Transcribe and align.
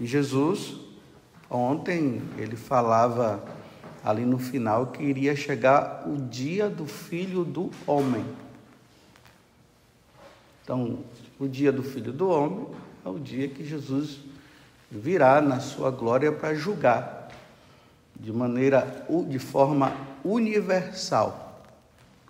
E 0.00 0.06
Jesus, 0.06 0.76
ontem, 1.50 2.22
ele 2.36 2.56
falava 2.56 3.42
ali 4.04 4.24
no 4.24 4.38
final 4.38 4.88
que 4.88 5.02
iria 5.02 5.34
chegar 5.34 6.08
o 6.08 6.16
dia 6.16 6.70
do 6.70 6.86
filho 6.86 7.44
do 7.44 7.70
homem. 7.86 8.24
Então, 10.62 11.00
o 11.38 11.48
dia 11.48 11.72
do 11.72 11.82
filho 11.82 12.12
do 12.12 12.28
homem 12.28 12.66
é 13.04 13.08
o 13.08 13.18
dia 13.18 13.48
que 13.48 13.64
Jesus 13.64 14.20
virá 14.90 15.40
na 15.40 15.60
sua 15.60 15.90
glória 15.90 16.30
para 16.30 16.54
julgar 16.54 17.28
de 18.18 18.32
maneira 18.32 19.06
de 19.28 19.38
forma 19.38 19.92
universal. 20.24 21.62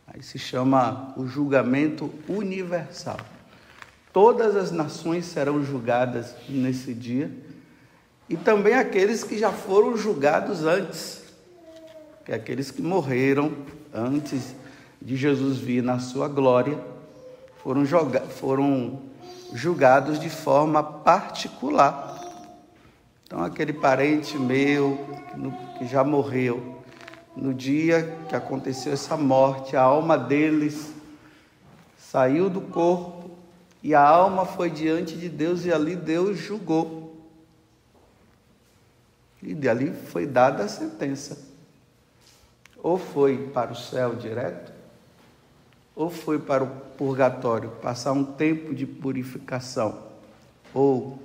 Aí 0.06 0.22
se 0.22 0.38
chama 0.38 1.12
o 1.16 1.26
julgamento 1.26 2.12
universal. 2.26 3.18
Todas 4.12 4.56
as 4.56 4.70
nações 4.70 5.26
serão 5.26 5.62
julgadas 5.62 6.34
nesse 6.48 6.94
dia 6.94 7.30
e 8.28 8.36
também 8.36 8.74
aqueles 8.74 9.24
que 9.24 9.38
já 9.38 9.50
foram 9.50 9.96
julgados 9.96 10.64
antes, 10.64 11.22
que 12.24 12.32
é 12.32 12.34
aqueles 12.34 12.70
que 12.70 12.82
morreram 12.82 13.52
antes 13.92 14.54
de 15.00 15.16
Jesus 15.16 15.58
vir 15.58 15.82
na 15.82 15.98
sua 15.98 16.28
glória, 16.28 16.78
foram, 17.62 17.86
foram 18.28 19.00
julgados 19.54 20.18
de 20.20 20.28
forma 20.28 20.82
particular. 20.82 22.16
Então, 23.24 23.42
aquele 23.42 23.72
parente 23.72 24.38
meu 24.38 24.98
que 25.78 25.86
já 25.86 26.04
morreu, 26.04 26.82
no 27.36 27.54
dia 27.54 28.16
que 28.28 28.34
aconteceu 28.34 28.92
essa 28.92 29.16
morte, 29.16 29.76
a 29.76 29.82
alma 29.82 30.18
deles 30.18 30.92
saiu 31.96 32.50
do 32.50 32.60
corpo 32.60 33.30
e 33.82 33.94
a 33.94 34.02
alma 34.02 34.44
foi 34.44 34.70
diante 34.70 35.16
de 35.16 35.28
Deus 35.28 35.64
e 35.64 35.72
ali 35.72 35.94
Deus 35.94 36.38
julgou. 36.38 37.07
E 39.42 39.54
dali 39.54 39.92
foi 39.92 40.26
dada 40.26 40.64
a 40.64 40.68
sentença. 40.68 41.38
Ou 42.82 42.98
foi 42.98 43.48
para 43.52 43.72
o 43.72 43.76
céu 43.76 44.14
direto, 44.14 44.72
ou 45.94 46.10
foi 46.10 46.38
para 46.38 46.62
o 46.62 46.68
purgatório, 46.96 47.70
passar 47.82 48.12
um 48.12 48.24
tempo 48.24 48.74
de 48.74 48.86
purificação. 48.86 50.00
Ou 50.72 51.18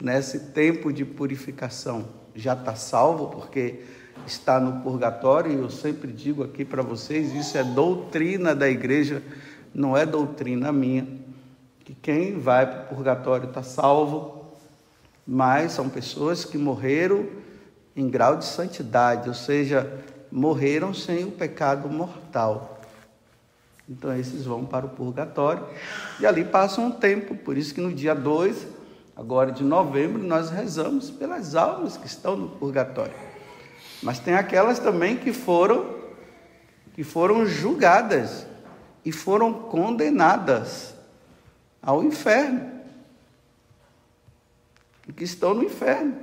nesse 0.00 0.40
tempo 0.50 0.92
de 0.92 1.04
purificação 1.04 2.06
já 2.34 2.54
está 2.54 2.74
salvo, 2.74 3.28
porque 3.28 3.84
está 4.26 4.58
no 4.58 4.82
purgatório, 4.82 5.52
e 5.52 5.56
eu 5.56 5.70
sempre 5.70 6.12
digo 6.12 6.42
aqui 6.42 6.64
para 6.64 6.82
vocês: 6.82 7.32
isso 7.34 7.56
é 7.56 7.64
doutrina 7.64 8.54
da 8.54 8.68
igreja, 8.68 9.22
não 9.74 9.96
é 9.96 10.04
doutrina 10.04 10.72
minha. 10.72 11.06
Que 11.84 11.94
quem 11.94 12.38
vai 12.38 12.66
para 12.66 12.82
o 12.82 12.96
purgatório 12.96 13.48
está 13.48 13.62
salvo, 13.62 14.39
mas 15.32 15.70
são 15.70 15.88
pessoas 15.88 16.44
que 16.44 16.58
morreram 16.58 17.24
em 17.94 18.10
grau 18.10 18.36
de 18.36 18.44
santidade, 18.44 19.28
ou 19.28 19.34
seja, 19.34 20.02
morreram 20.28 20.92
sem 20.92 21.22
o 21.22 21.30
pecado 21.30 21.88
mortal. 21.88 22.80
Então 23.88 24.12
esses 24.18 24.44
vão 24.44 24.64
para 24.66 24.86
o 24.86 24.88
purgatório 24.88 25.64
e 26.18 26.26
ali 26.26 26.44
passam 26.44 26.86
um 26.86 26.90
tempo, 26.90 27.36
por 27.36 27.56
isso 27.56 27.72
que 27.72 27.80
no 27.80 27.94
dia 27.94 28.12
2, 28.12 28.66
agora 29.14 29.52
de 29.52 29.62
novembro, 29.62 30.20
nós 30.20 30.50
rezamos 30.50 31.10
pelas 31.10 31.54
almas 31.54 31.96
que 31.96 32.08
estão 32.08 32.34
no 32.34 32.48
purgatório. 32.48 33.14
Mas 34.02 34.18
tem 34.18 34.34
aquelas 34.34 34.80
também 34.80 35.16
que 35.16 35.32
foram 35.32 36.00
que 36.92 37.04
foram 37.04 37.46
julgadas 37.46 38.44
e 39.04 39.12
foram 39.12 39.52
condenadas 39.52 40.92
ao 41.80 42.02
inferno. 42.02 42.79
Que 45.16 45.24
estão 45.24 45.54
no 45.54 45.64
inferno. 45.64 46.14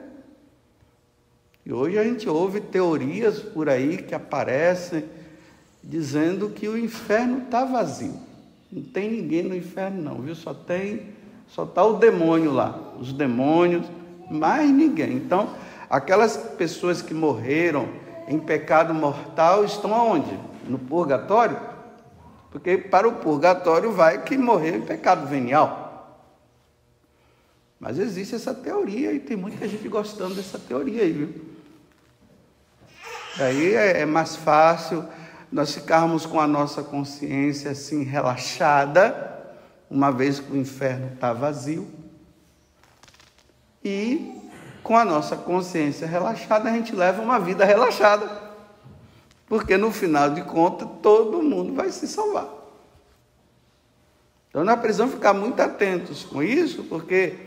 E 1.66 1.74
hoje 1.74 2.00
a 2.00 2.04
gente 2.04 2.30
ouve 2.30 2.62
teorias 2.62 3.40
por 3.40 3.68
aí 3.68 3.98
que 3.98 4.16
aparecem 4.16 5.04
dizendo 5.84 6.50
que 6.50 6.68
o 6.68 6.78
inferno 6.78 7.40
está 7.40 7.66
vazio. 7.66 8.14
Não 8.72 8.84
tem 8.84 9.10
ninguém 9.12 9.44
no 9.44 9.56
inferno 9.56 10.02
não, 10.02 10.22
viu? 10.22 10.36
Só 10.36 10.54
tem, 10.54 11.08
só 11.48 11.64
está 11.64 11.84
o 11.84 11.94
demônio 11.94 12.52
lá, 12.52 12.94
os 13.00 13.14
demônios, 13.14 13.86
mais 14.30 14.70
ninguém. 14.70 15.14
Então, 15.14 15.50
aquelas 15.90 16.38
pessoas 16.58 17.02
que 17.02 17.14
morreram 17.14 17.88
em 18.28 18.38
pecado 18.38 18.94
mortal 18.94 19.64
estão 19.64 19.94
aonde? 19.94 20.38
No 20.68 20.78
purgatório? 20.78 21.58
Porque 22.52 22.78
para 22.78 23.08
o 23.08 23.14
purgatório 23.14 23.92
vai 23.92 24.24
que 24.24 24.38
morreu 24.38 24.76
em 24.78 24.82
pecado 24.82 25.26
venial. 25.28 25.87
Mas 27.80 28.00
existe 28.00 28.36
essa 28.36 28.54
teoria 28.54 29.14
e 29.14 29.20
tem 29.20 29.38
muita 29.38 29.68
gente 29.68 29.88
gostando 29.88 30.36
dessa 30.36 30.58
teoria 30.58 31.04
aí, 31.04 31.12
viu? 31.12 31.46
Aí 33.40 33.76
é, 33.76 34.02
é 34.02 34.06
mais 34.06 34.36
fácil 34.36 35.06
nós 35.52 35.74
ficarmos 35.74 36.26
com 36.26 36.40
a 36.40 36.48
nossa 36.48 36.82
consciência 36.84 37.72
assim 37.72 38.04
relaxada, 38.04 39.56
uma 39.90 40.12
vez 40.12 40.40
que 40.40 40.52
o 40.52 40.58
inferno 40.58 41.12
está 41.14 41.32
vazio. 41.34 41.88
E 43.84 44.42
com 44.84 44.98
a 44.98 45.06
nossa 45.06 45.38
consciência 45.38 46.08
relaxada, 46.08 46.70
a 46.70 46.74
gente 46.74 46.96
leva 46.96 47.22
uma 47.22 47.40
vida 47.40 47.64
relaxada. 47.64 48.48
Porque 49.46 49.78
no 49.78 49.92
final 49.92 50.32
de 50.32 50.42
contas, 50.42 50.88
todo 51.02 51.42
mundo 51.42 51.74
vai 51.74 51.90
se 51.92 52.08
salvar. 52.08 52.48
Então 54.50 54.64
nós 54.66 54.80
precisamos 54.80 55.14
ficar 55.14 55.34
muito 55.34 55.62
atentos 55.62 56.24
com 56.24 56.42
isso, 56.42 56.84
porque 56.86 57.47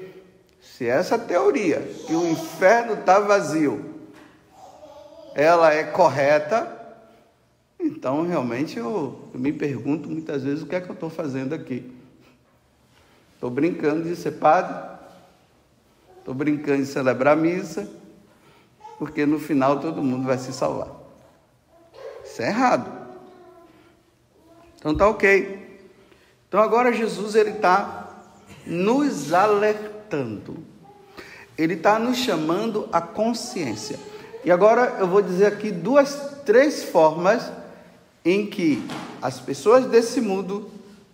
se 0.80 0.88
essa 0.88 1.18
teoria 1.18 1.78
que 2.06 2.14
o 2.14 2.26
inferno 2.26 2.94
está 2.94 3.20
vazio 3.20 3.96
ela 5.34 5.74
é 5.74 5.84
correta, 5.84 6.74
então 7.78 8.26
realmente 8.26 8.78
eu, 8.78 9.28
eu 9.34 9.38
me 9.38 9.52
pergunto 9.52 10.08
muitas 10.08 10.42
vezes 10.42 10.62
o 10.62 10.66
que 10.66 10.74
é 10.74 10.80
que 10.80 10.88
eu 10.88 10.94
estou 10.94 11.10
fazendo 11.10 11.54
aqui. 11.54 11.94
Estou 13.34 13.50
brincando 13.50 14.04
de 14.04 14.16
ser 14.16 14.30
padre, 14.38 14.74
estou 16.18 16.32
brincando 16.32 16.78
de 16.78 16.86
celebrar 16.86 17.36
missa, 17.36 17.86
porque 18.98 19.26
no 19.26 19.38
final 19.38 19.80
todo 19.80 20.02
mundo 20.02 20.24
vai 20.24 20.38
se 20.38 20.50
salvar. 20.50 20.88
Isso 22.24 22.40
é 22.40 22.46
errado. 22.46 22.90
Então 24.78 24.96
tá 24.96 25.06
ok. 25.06 25.78
Então 26.48 26.58
agora 26.58 26.90
Jesus 26.90 27.34
ele 27.34 27.50
está 27.50 28.30
nos 28.64 29.34
alertando. 29.34 30.69
Ele 31.60 31.74
está 31.74 31.98
nos 31.98 32.16
chamando 32.16 32.88
à 32.90 33.02
consciência. 33.02 33.98
E 34.42 34.50
agora 34.50 34.96
eu 34.98 35.06
vou 35.06 35.20
dizer 35.20 35.44
aqui 35.44 35.70
duas, 35.70 36.38
três 36.46 36.84
formas 36.84 37.52
em 38.24 38.46
que 38.46 38.82
as 39.20 39.38
pessoas 39.38 39.84
desse 39.84 40.22
mundo 40.22 40.70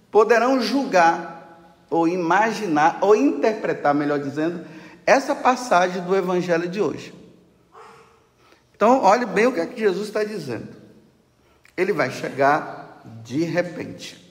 poderão 0.08 0.60
julgar, 0.60 1.82
ou 1.90 2.06
imaginar, 2.06 2.98
ou 3.00 3.16
interpretar, 3.16 3.92
melhor 3.92 4.20
dizendo, 4.20 4.64
essa 5.04 5.34
passagem 5.34 6.02
do 6.02 6.14
Evangelho 6.14 6.68
de 6.68 6.80
hoje. 6.80 7.12
Então, 8.76 9.02
olhe 9.02 9.26
bem 9.26 9.48
o 9.48 9.52
que 9.52 9.58
é 9.60 9.66
que 9.66 9.80
Jesus 9.80 10.06
está 10.06 10.22
dizendo. 10.22 10.68
Ele 11.76 11.92
vai 11.92 12.12
chegar 12.12 13.02
de 13.24 13.42
repente. 13.42 14.24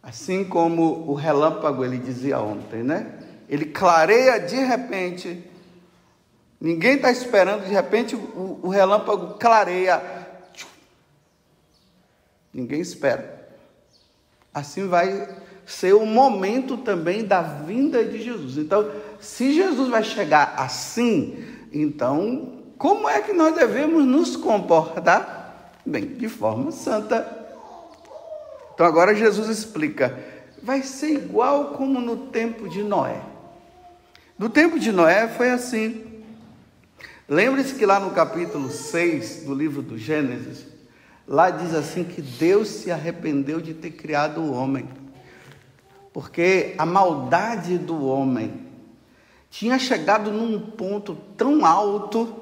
Assim 0.00 0.44
como 0.44 1.10
o 1.10 1.14
relâmpago 1.14 1.84
ele 1.84 1.98
dizia 1.98 2.38
ontem, 2.38 2.84
né? 2.84 3.29
Ele 3.50 3.66
clareia 3.66 4.40
de 4.40 4.56
repente 4.56 5.50
Ninguém 6.60 6.96
está 6.96 7.10
esperando, 7.10 7.64
de 7.64 7.72
repente 7.72 8.14
o, 8.14 8.60
o 8.62 8.68
relâmpago 8.68 9.38
clareia. 9.38 10.02
Ninguém 12.52 12.82
espera. 12.82 13.48
Assim 14.52 14.86
vai 14.86 15.26
ser 15.64 15.94
o 15.94 16.04
momento 16.04 16.76
também 16.76 17.24
da 17.24 17.40
vinda 17.40 18.04
de 18.04 18.20
Jesus. 18.20 18.58
Então, 18.58 18.90
se 19.18 19.54
Jesus 19.54 19.88
vai 19.88 20.04
chegar 20.04 20.54
assim, 20.58 21.42
então 21.72 22.58
como 22.76 23.08
é 23.08 23.22
que 23.22 23.32
nós 23.32 23.54
devemos 23.54 24.04
nos 24.04 24.36
comportar? 24.36 25.72
Bem, 25.86 26.08
de 26.08 26.28
forma 26.28 26.72
santa. 26.72 27.38
Então 28.74 28.84
agora 28.84 29.14
Jesus 29.14 29.48
explica: 29.48 30.18
vai 30.62 30.82
ser 30.82 31.10
igual 31.12 31.68
como 31.72 32.02
no 32.02 32.16
tempo 32.26 32.68
de 32.68 32.82
Noé. 32.82 33.29
No 34.40 34.48
tempo 34.48 34.78
de 34.78 34.90
Noé 34.90 35.28
foi 35.28 35.50
assim. 35.50 36.02
Lembre-se 37.28 37.74
que 37.74 37.84
lá 37.84 38.00
no 38.00 38.12
capítulo 38.12 38.70
6 38.70 39.42
do 39.44 39.52
livro 39.52 39.82
do 39.82 39.98
Gênesis, 39.98 40.64
lá 41.28 41.50
diz 41.50 41.74
assim 41.74 42.04
que 42.04 42.22
Deus 42.22 42.68
se 42.68 42.90
arrependeu 42.90 43.60
de 43.60 43.74
ter 43.74 43.90
criado 43.90 44.40
o 44.40 44.54
homem, 44.54 44.88
porque 46.10 46.74
a 46.78 46.86
maldade 46.86 47.76
do 47.76 48.02
homem 48.02 48.50
tinha 49.50 49.78
chegado 49.78 50.32
num 50.32 50.58
ponto 50.58 51.18
tão 51.36 51.66
alto 51.66 52.34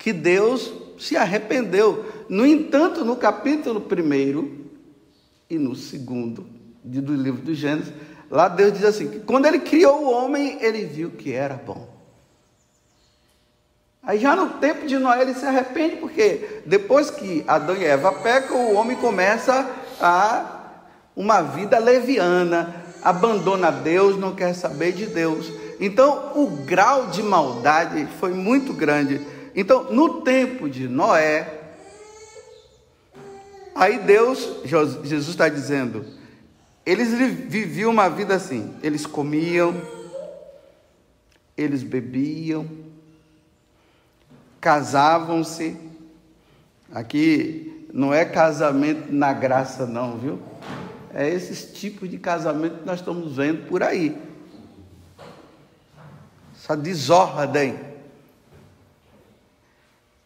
que 0.00 0.12
Deus 0.12 0.72
se 0.98 1.16
arrependeu. 1.16 2.04
No 2.28 2.44
entanto, 2.44 3.04
no 3.04 3.14
capítulo 3.14 3.80
1 3.80 4.64
e 5.48 5.56
no 5.56 5.76
segundo 5.76 6.44
do 6.82 7.14
livro 7.14 7.42
do 7.42 7.54
Gênesis, 7.54 7.94
lá 8.32 8.48
Deus 8.48 8.72
diz 8.72 8.84
assim: 8.84 9.20
quando 9.24 9.46
ele 9.46 9.60
criou 9.60 10.04
o 10.04 10.10
homem, 10.10 10.58
ele 10.60 10.84
viu 10.84 11.10
que 11.10 11.32
era 11.32 11.54
bom. 11.54 11.88
Aí 14.02 14.18
já 14.18 14.34
no 14.34 14.54
tempo 14.54 14.84
de 14.84 14.98
Noé 14.98 15.22
ele 15.22 15.34
se 15.34 15.46
arrepende, 15.46 15.96
porque 15.96 16.62
depois 16.66 17.08
que 17.08 17.44
Adão 17.46 17.76
e 17.76 17.84
Eva 17.84 18.10
pecam, 18.12 18.56
o 18.56 18.74
homem 18.74 18.96
começa 18.96 19.70
a 20.00 20.60
uma 21.14 21.42
vida 21.42 21.78
leviana, 21.78 22.74
abandona 23.00 23.70
Deus, 23.70 24.18
não 24.18 24.34
quer 24.34 24.54
saber 24.54 24.90
de 24.90 25.06
Deus. 25.06 25.52
Então 25.78 26.32
o 26.34 26.48
grau 26.64 27.08
de 27.08 27.22
maldade 27.22 28.08
foi 28.18 28.32
muito 28.32 28.72
grande. 28.72 29.20
Então, 29.54 29.92
no 29.92 30.22
tempo 30.22 30.68
de 30.68 30.88
Noé, 30.88 31.60
aí 33.74 33.98
Deus, 33.98 34.62
Jesus 34.64 35.28
está 35.28 35.48
dizendo, 35.48 36.04
eles 36.84 37.12
viviam 37.48 37.90
uma 37.90 38.08
vida 38.08 38.34
assim: 38.34 38.74
eles 38.82 39.06
comiam, 39.06 39.74
eles 41.56 41.82
bebiam, 41.82 42.68
casavam-se. 44.60 45.76
Aqui 46.92 47.86
não 47.92 48.12
é 48.12 48.24
casamento 48.24 49.12
na 49.12 49.32
graça, 49.32 49.86
não, 49.86 50.18
viu? 50.18 50.38
É 51.14 51.28
esses 51.28 51.72
tipos 51.72 52.08
de 52.10 52.18
casamento 52.18 52.78
que 52.78 52.86
nós 52.86 53.00
estamos 53.00 53.36
vendo 53.36 53.66
por 53.68 53.82
aí. 53.82 54.16
Essa 56.54 56.76
desordem. 56.76 57.78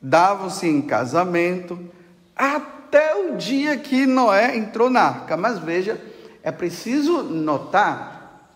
Davam-se 0.01 0.69
em 0.69 0.83
casamento 0.83 1.91
até 2.37 3.15
o 3.17 3.37
dia 3.37 3.77
que 3.77 4.07
Noé 4.07 4.57
entrou 4.57 4.89
na 4.89 5.03
arca. 5.03 5.37
Mas 5.37 5.59
veja, 5.59 6.01
é 6.47 6.53
preciso 6.53 7.25
notar 7.25 8.49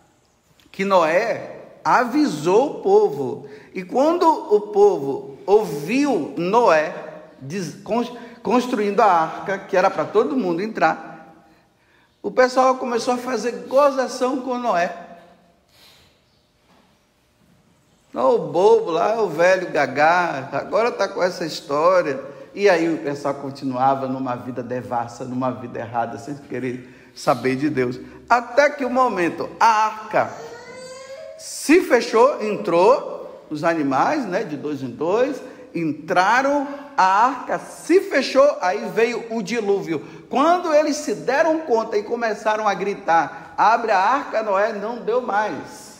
que 0.71 0.85
Noé 0.85 1.59
avisou 1.83 2.77
o 2.77 2.81
povo. 2.81 3.49
E 3.73 3.83
quando 3.83 4.23
o 4.23 4.61
povo 4.61 5.37
ouviu 5.45 6.33
Noé 6.37 6.95
construindo 8.41 9.01
a 9.01 9.11
arca, 9.11 9.57
que 9.57 9.75
era 9.75 9.89
para 9.89 10.05
todo 10.05 10.37
mundo 10.37 10.61
entrar, 10.61 11.45
o 12.23 12.31
pessoal 12.31 12.77
começou 12.77 13.15
a 13.15 13.17
fazer 13.17 13.65
gozação 13.67 14.39
com 14.39 14.57
Noé. 14.57 14.95
o 18.13 18.37
bobo 18.37 18.89
lá, 18.89 19.21
o 19.21 19.27
velho 19.27 19.69
gagá, 19.69 20.47
agora 20.53 20.87
está 20.87 21.09
com 21.09 21.21
essa 21.21 21.45
história. 21.45 22.23
E 22.55 22.69
aí 22.69 22.87
o 22.93 22.99
pessoal 22.99 23.33
continuava 23.33 24.07
numa 24.07 24.35
vida 24.35 24.63
devassa, 24.63 25.25
numa 25.25 25.51
vida 25.51 25.77
errada, 25.77 26.17
sem 26.17 26.35
querer 26.35 27.00
saber 27.15 27.55
de 27.55 27.69
Deus. 27.69 27.99
Até 28.29 28.69
que 28.69 28.85
o 28.85 28.89
momento, 28.89 29.49
a 29.59 29.85
arca 29.85 30.31
se 31.37 31.81
fechou, 31.81 32.41
entrou 32.43 33.45
os 33.49 33.63
animais, 33.63 34.25
né, 34.25 34.43
de 34.43 34.55
dois 34.55 34.81
em 34.81 34.89
dois, 34.89 35.41
entraram, 35.73 36.67
a 36.97 37.03
arca 37.03 37.59
se 37.59 37.99
fechou, 38.01 38.57
aí 38.61 38.89
veio 38.93 39.25
o 39.29 39.41
dilúvio. 39.41 40.05
Quando 40.29 40.73
eles 40.73 40.97
se 40.97 41.15
deram 41.15 41.59
conta 41.59 41.97
e 41.97 42.03
começaram 42.03 42.67
a 42.67 42.73
gritar: 42.73 43.53
abre 43.57 43.91
a 43.91 43.99
arca, 43.99 44.43
Noé, 44.43 44.73
não 44.73 44.97
deu 44.97 45.21
mais. 45.21 45.91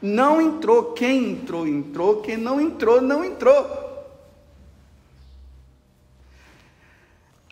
Não 0.00 0.40
entrou. 0.40 0.92
Quem 0.92 1.32
entrou, 1.32 1.66
entrou. 1.66 2.22
Quem 2.22 2.36
não 2.36 2.60
entrou, 2.60 3.00
não 3.00 3.24
entrou. 3.24 3.89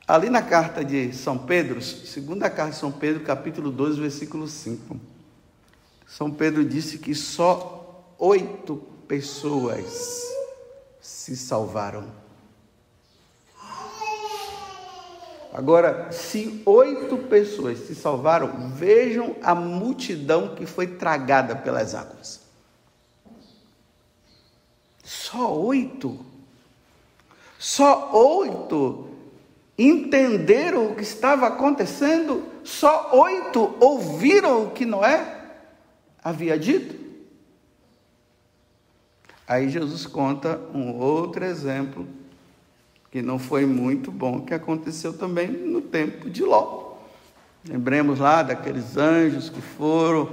Ali 0.08 0.30
na 0.30 0.40
carta 0.40 0.82
de 0.82 1.12
São 1.12 1.36
Pedro, 1.36 1.82
segunda 1.82 2.48
carta 2.48 2.72
de 2.72 2.78
São 2.78 2.90
Pedro, 2.90 3.22
capítulo 3.22 3.70
12, 3.70 4.00
versículo 4.00 4.48
5. 4.48 4.98
São 6.06 6.30
Pedro 6.30 6.64
disse 6.64 6.96
que 6.96 7.14
só 7.14 8.02
oito 8.18 8.76
pessoas 9.06 10.22
se 10.98 11.36
salvaram. 11.36 12.10
Agora, 15.52 16.10
se 16.10 16.62
oito 16.64 17.18
pessoas 17.28 17.78
se 17.80 17.94
salvaram, 17.94 18.70
vejam 18.70 19.36
a 19.42 19.54
multidão 19.54 20.54
que 20.54 20.64
foi 20.64 20.86
tragada 20.86 21.54
pelas 21.54 21.94
águas. 21.94 22.40
Só 25.04 25.54
oito. 25.54 26.24
Só 27.58 28.10
oito 28.14 29.07
entenderam 29.78 30.90
o 30.90 30.94
que 30.94 31.02
estava 31.02 31.46
acontecendo. 31.46 32.42
Só 32.64 33.10
oito 33.12 33.76
ouviram 33.78 34.64
o 34.64 34.70
que 34.72 34.84
Noé 34.84 35.36
havia 36.22 36.58
dito. 36.58 36.96
Aí 39.46 39.68
Jesus 39.68 40.06
conta 40.06 40.60
um 40.74 40.98
outro 40.98 41.44
exemplo 41.44 42.06
que 43.10 43.22
não 43.22 43.38
foi 43.38 43.64
muito 43.64 44.10
bom, 44.10 44.42
que 44.42 44.52
aconteceu 44.52 45.16
também 45.16 45.48
no 45.48 45.80
tempo 45.80 46.28
de 46.28 46.42
Ló. 46.42 46.96
Lembremos 47.66 48.18
lá 48.18 48.42
daqueles 48.42 48.96
anjos 48.96 49.48
que 49.48 49.62
foram 49.62 50.30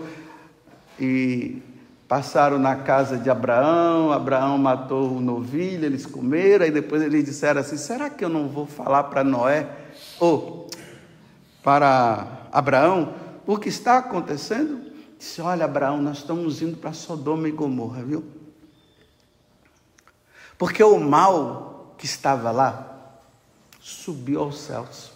e 1.00 1.62
passaram 2.08 2.60
na 2.60 2.76
casa 2.76 3.18
de 3.18 3.30
Abraão, 3.30 4.12
Abraão 4.12 4.58
matou 4.58 5.18
o 5.18 5.22
novilho, 5.22 5.86
eles 5.86 6.06
comeram, 6.06 6.66
e 6.66 6.72
depois 6.72 7.02
eles 7.02 7.26
disseram 7.26 7.62
assim: 7.62 7.78
será 7.78 8.10
que 8.10 8.24
eu 8.24 8.30
não 8.30 8.48
vou 8.48 8.66
falar 8.66 9.06
para 9.06 9.24
Noé 9.24 9.68
ou 10.20 10.70
para 11.64 12.48
Abraão 12.52 13.14
o 13.46 13.58
que 13.58 13.70
está 13.70 13.98
acontecendo? 13.98 14.82
Disse: 15.18 15.42
Olha, 15.42 15.66
Abraão, 15.66 16.02
nós 16.02 16.18
estamos 16.18 16.62
indo 16.62 16.78
para 16.78 16.94
Sodoma 16.94 17.48
e 17.48 17.52
Gomorra, 17.52 18.04
viu? 18.04 18.24
Porque 20.58 20.84
o 20.84 21.00
mal 21.00 21.96
que 21.98 22.06
estava 22.06 22.52
lá 22.52 22.96
subiu 23.80 24.42
aos 24.42 24.60
céus. 24.60 25.12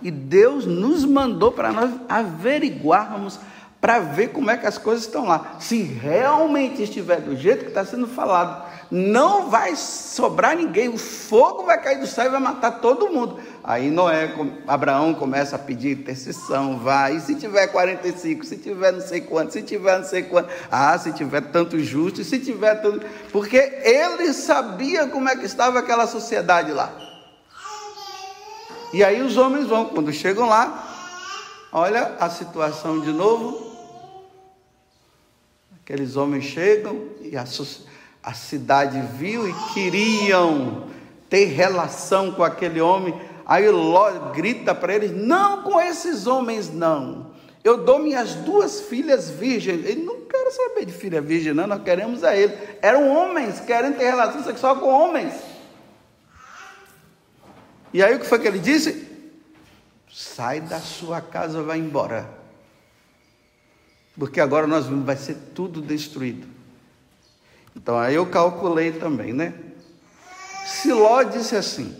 E 0.00 0.10
Deus 0.10 0.66
nos 0.66 1.04
mandou 1.04 1.52
para 1.52 1.72
nós 1.72 1.92
averiguarmos, 2.08 3.38
para 3.82 3.98
ver 3.98 4.28
como 4.28 4.48
é 4.48 4.56
que 4.56 4.64
as 4.64 4.78
coisas 4.78 5.04
estão 5.04 5.26
lá. 5.26 5.56
Se 5.58 5.82
realmente 5.82 6.84
estiver 6.84 7.20
do 7.20 7.34
jeito 7.34 7.64
que 7.64 7.70
está 7.70 7.84
sendo 7.84 8.06
falado, 8.06 8.64
não 8.88 9.50
vai 9.50 9.74
sobrar 9.74 10.56
ninguém, 10.56 10.88
o 10.88 10.96
fogo 10.96 11.64
vai 11.64 11.82
cair 11.82 11.98
do 11.98 12.06
céu 12.06 12.26
e 12.26 12.28
vai 12.28 12.38
matar 12.38 12.78
todo 12.78 13.10
mundo. 13.10 13.40
Aí 13.64 13.90
Noé, 13.90 14.32
Abraão 14.68 15.12
começa 15.12 15.56
a 15.56 15.58
pedir 15.58 15.98
intercessão, 15.98 16.78
vai, 16.78 17.16
e 17.16 17.20
se 17.20 17.34
tiver 17.34 17.66
45, 17.66 18.46
se 18.46 18.56
tiver 18.56 18.92
não 18.92 19.00
sei 19.00 19.20
quanto, 19.22 19.52
se 19.52 19.62
tiver 19.62 19.98
não 19.98 20.04
sei 20.04 20.22
quanto, 20.22 20.48
ah, 20.70 20.96
se 20.96 21.12
tiver 21.12 21.40
tanto 21.40 21.80
justo, 21.80 22.22
se 22.22 22.38
tiver 22.38 22.76
tanto, 22.76 23.04
porque 23.32 23.56
ele 23.82 24.32
sabia 24.32 25.08
como 25.08 25.28
é 25.28 25.34
que 25.34 25.44
estava 25.44 25.80
aquela 25.80 26.06
sociedade 26.06 26.70
lá. 26.70 26.92
E 28.92 29.02
aí 29.02 29.20
os 29.22 29.36
homens 29.36 29.66
vão, 29.66 29.86
quando 29.86 30.12
chegam 30.12 30.48
lá, 30.48 30.86
olha 31.72 32.14
a 32.20 32.30
situação 32.30 33.00
de 33.00 33.10
novo, 33.10 33.71
aqueles 35.92 36.16
homens 36.16 36.44
chegam 36.44 37.08
e 37.20 37.36
a 37.36 37.44
a 38.22 38.32
cidade 38.32 39.02
viu 39.18 39.46
e 39.46 39.52
queriam 39.74 40.88
ter 41.28 41.46
relação 41.46 42.32
com 42.32 42.42
aquele 42.42 42.80
homem. 42.80 43.20
Aí 43.44 43.68
Ló 43.68 44.30
grita 44.32 44.74
para 44.74 44.94
eles: 44.94 45.10
Não 45.10 45.62
com 45.64 45.78
esses 45.78 46.26
homens, 46.26 46.72
não. 46.72 47.32
Eu 47.62 47.84
dou 47.84 47.98
minhas 47.98 48.36
duas 48.36 48.80
filhas 48.80 49.28
virgens. 49.28 49.84
Ele 49.84 50.02
não 50.02 50.22
quer 50.22 50.50
saber 50.52 50.86
de 50.86 50.92
filha 50.92 51.20
virgem, 51.20 51.52
não. 51.52 51.66
Nós 51.66 51.82
queremos 51.82 52.24
a 52.24 52.34
ele. 52.34 52.56
Eram 52.80 53.10
homens 53.14 53.60
querendo 53.60 53.98
ter 53.98 54.04
relação 54.04 54.42
sexual 54.42 54.76
com 54.76 54.88
homens. 54.88 55.34
E 57.92 58.02
aí 58.02 58.14
o 58.14 58.18
que 58.18 58.26
foi 58.26 58.38
que 58.38 58.48
ele 58.48 58.60
disse? 58.60 59.08
Sai 60.10 60.60
da 60.60 60.78
sua 60.78 61.20
casa, 61.20 61.62
vai 61.62 61.78
embora. 61.78 62.41
Porque 64.18 64.40
agora 64.40 64.66
nós 64.66 64.86
vamos, 64.86 65.04
vai 65.04 65.16
ser 65.16 65.36
tudo 65.54 65.80
destruído. 65.80 66.46
Então 67.74 67.98
aí 67.98 68.14
eu 68.14 68.26
calculei 68.26 68.92
também, 68.92 69.32
né? 69.32 69.54
Se 70.66 70.92
Ló 70.92 71.22
disse 71.22 71.56
assim: 71.56 71.96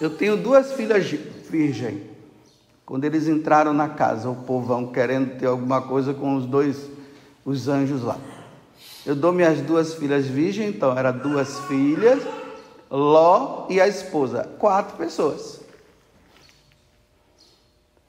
Eu 0.00 0.10
tenho 0.16 0.36
duas 0.36 0.72
filhas 0.72 1.04
virgens. 1.50 2.02
Quando 2.84 3.04
eles 3.04 3.28
entraram 3.28 3.72
na 3.72 3.88
casa, 3.88 4.28
o 4.28 4.34
povão 4.34 4.92
querendo 4.92 5.38
ter 5.38 5.46
alguma 5.46 5.80
coisa 5.80 6.12
com 6.12 6.36
os 6.36 6.44
dois, 6.44 6.90
os 7.44 7.68
anjos 7.68 8.02
lá. 8.02 8.18
Eu 9.06 9.14
dou 9.14 9.32
minhas 9.32 9.60
duas 9.60 9.94
filhas 9.94 10.26
virgens, 10.26 10.74
então 10.74 10.96
eram 10.96 11.16
duas 11.16 11.58
filhas, 11.60 12.22
Ló 12.90 13.66
e 13.70 13.80
a 13.80 13.88
esposa, 13.88 14.48
quatro 14.58 14.96
pessoas. 14.96 15.60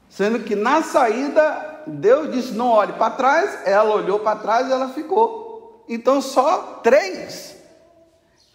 Sendo 0.10 0.40
que 0.40 0.56
na 0.56 0.84
saída, 0.84 1.73
Deus 1.88 2.32
disse: 2.32 2.52
Não 2.54 2.70
olhe 2.70 2.94
para 2.94 3.12
trás. 3.12 3.60
Ela 3.66 3.94
olhou 3.94 4.20
para 4.20 4.40
trás 4.40 4.68
e 4.68 4.72
ela 4.72 4.90
ficou. 4.90 5.84
Então 5.88 6.22
só 6.22 6.80
três. 6.84 7.56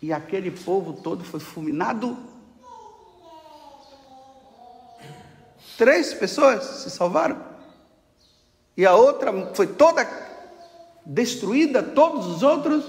E 0.01 0.13
aquele 0.13 0.51
povo 0.51 0.95
todo 0.95 1.25
foi 1.25 1.41
fulminado. 1.41 2.17
Três 5.77 6.13
pessoas 6.15 6.65
se 6.65 6.91
salvaram. 6.91 7.41
E 8.77 8.87
a 8.87 8.95
outra 8.95 9.33
foi 9.55 9.67
toda 9.67 10.09
destruída, 11.05 11.83
todos 11.83 12.27
os 12.27 12.43
outros. 12.43 12.85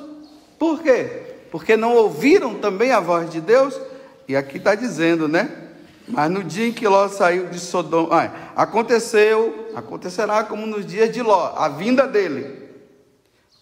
Por 0.57 0.81
quê? 0.81 1.35
Porque 1.51 1.75
não 1.75 1.95
ouviram 1.95 2.55
também 2.55 2.91
a 2.91 2.99
voz 2.99 3.29
de 3.29 3.41
Deus? 3.41 3.79
E 4.27 4.35
aqui 4.35 4.57
está 4.57 4.75
dizendo, 4.75 5.27
né? 5.27 5.68
Mas 6.09 6.31
no 6.31 6.43
dia 6.43 6.67
em 6.67 6.73
que 6.73 6.87
Ló 6.87 7.07
saiu 7.07 7.49
de 7.49 7.59
Sodoma, 7.59 8.33
aconteceu, 8.55 9.69
acontecerá 9.75 10.43
como 10.43 10.65
nos 10.65 10.83
dias 10.83 11.11
de 11.11 11.21
Ló, 11.21 11.53
a 11.55 11.69
vinda 11.69 12.07
dele. 12.07 12.67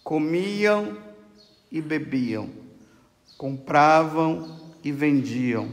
Comiam 0.02 0.96
e 1.70 1.82
bebiam, 1.82 2.48
compravam 3.36 4.58
e 4.82 4.90
vendiam, 4.90 5.68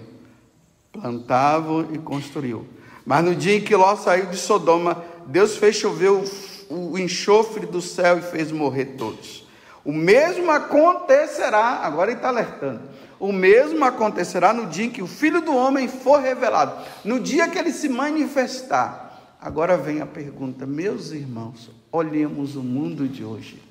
plantavam 0.92 1.88
e 1.94 1.98
construíam. 1.98 2.66
Mas 3.06 3.24
no 3.24 3.34
dia 3.34 3.56
em 3.56 3.62
que 3.62 3.76
Ló 3.76 3.96
saiu 3.96 4.26
de 4.26 4.38
Sodoma, 4.38 5.02
Deus 5.28 5.56
fez 5.56 5.78
chover 5.78 6.12
o, 6.12 6.24
o 6.70 7.00
enxofre 7.00 7.66
do 7.66 7.82
céu 7.82 8.20
e 8.20 8.22
fez 8.22 8.52
morrer 8.52 8.96
todos. 8.98 9.48
O 9.86 9.94
mesmo 9.94 10.52
acontecerá, 10.52 11.80
agora 11.84 12.12
ele 12.12 12.18
está 12.18 12.30
alertando. 12.30 12.82
O 13.26 13.34
mesmo 13.34 13.84
acontecerá 13.84 14.54
no 14.54 14.68
dia 14.68 14.86
em 14.86 14.92
que 14.92 15.02
o 15.02 15.08
Filho 15.08 15.42
do 15.42 15.56
Homem 15.56 15.88
for 15.88 16.22
revelado, 16.22 16.86
no 17.04 17.20
dia 17.20 17.50
que 17.50 17.58
ele 17.58 17.74
se 17.74 17.90
manifestar. 17.90 19.36
Agora 19.42 19.76
vem 19.76 20.00
a 20.00 20.06
pergunta, 20.06 20.64
meus 20.68 21.10
irmãos, 21.10 21.72
olhemos 21.92 22.56
o 22.56 22.62
mundo 22.62 23.08
de 23.08 23.24
hoje. 23.24 23.64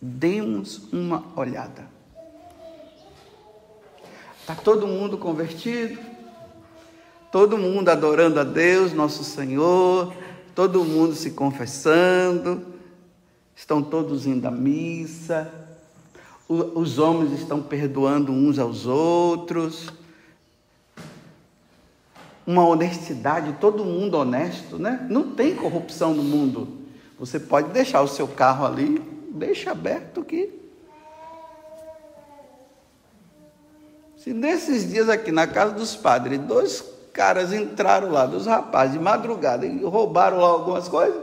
Demos 0.00 0.90
uma 0.90 1.26
olhada. 1.36 1.86
Está 4.40 4.54
todo 4.54 4.86
mundo 4.86 5.18
convertido? 5.18 6.00
Todo 7.30 7.58
mundo 7.58 7.90
adorando 7.90 8.40
a 8.40 8.44
Deus, 8.44 8.94
nosso 8.94 9.24
Senhor, 9.24 10.14
todo 10.54 10.82
mundo 10.86 11.14
se 11.14 11.32
confessando, 11.32 12.64
estão 13.54 13.82
todos 13.82 14.26
indo 14.26 14.48
à 14.48 14.50
missa, 14.50 15.63
os 16.48 16.98
homens 16.98 17.32
estão 17.32 17.62
perdoando 17.62 18.30
uns 18.30 18.58
aos 18.58 18.86
outros, 18.86 19.92
uma 22.46 22.66
honestidade, 22.66 23.56
todo 23.58 23.84
mundo 23.84 24.18
honesto, 24.18 24.78
né? 24.78 25.06
Não 25.08 25.30
tem 25.30 25.54
corrupção 25.54 26.12
no 26.12 26.22
mundo. 26.22 26.68
Você 27.18 27.40
pode 27.40 27.70
deixar 27.70 28.02
o 28.02 28.08
seu 28.08 28.28
carro 28.28 28.66
ali, 28.66 28.98
deixa 29.30 29.70
aberto 29.70 30.22
que. 30.22 30.62
Se 34.18 34.34
nesses 34.34 34.90
dias 34.90 35.08
aqui 35.08 35.32
na 35.32 35.46
casa 35.46 35.72
dos 35.72 35.96
padres, 35.96 36.38
dois 36.40 36.84
caras 37.12 37.52
entraram 37.52 38.10
lá, 38.10 38.26
dos 38.26 38.46
rapazes, 38.46 38.94
de 38.94 38.98
madrugada, 38.98 39.64
e 39.64 39.82
roubaram 39.82 40.38
lá 40.38 40.48
algumas 40.48 40.88
coisas, 40.88 41.22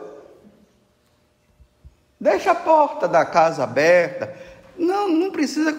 deixa 2.20 2.52
a 2.52 2.56
porta 2.56 3.08
da 3.08 3.26
casa 3.26 3.64
aberta. 3.64 4.51
Não, 4.82 5.08
não 5.08 5.32
precisa 5.32 5.78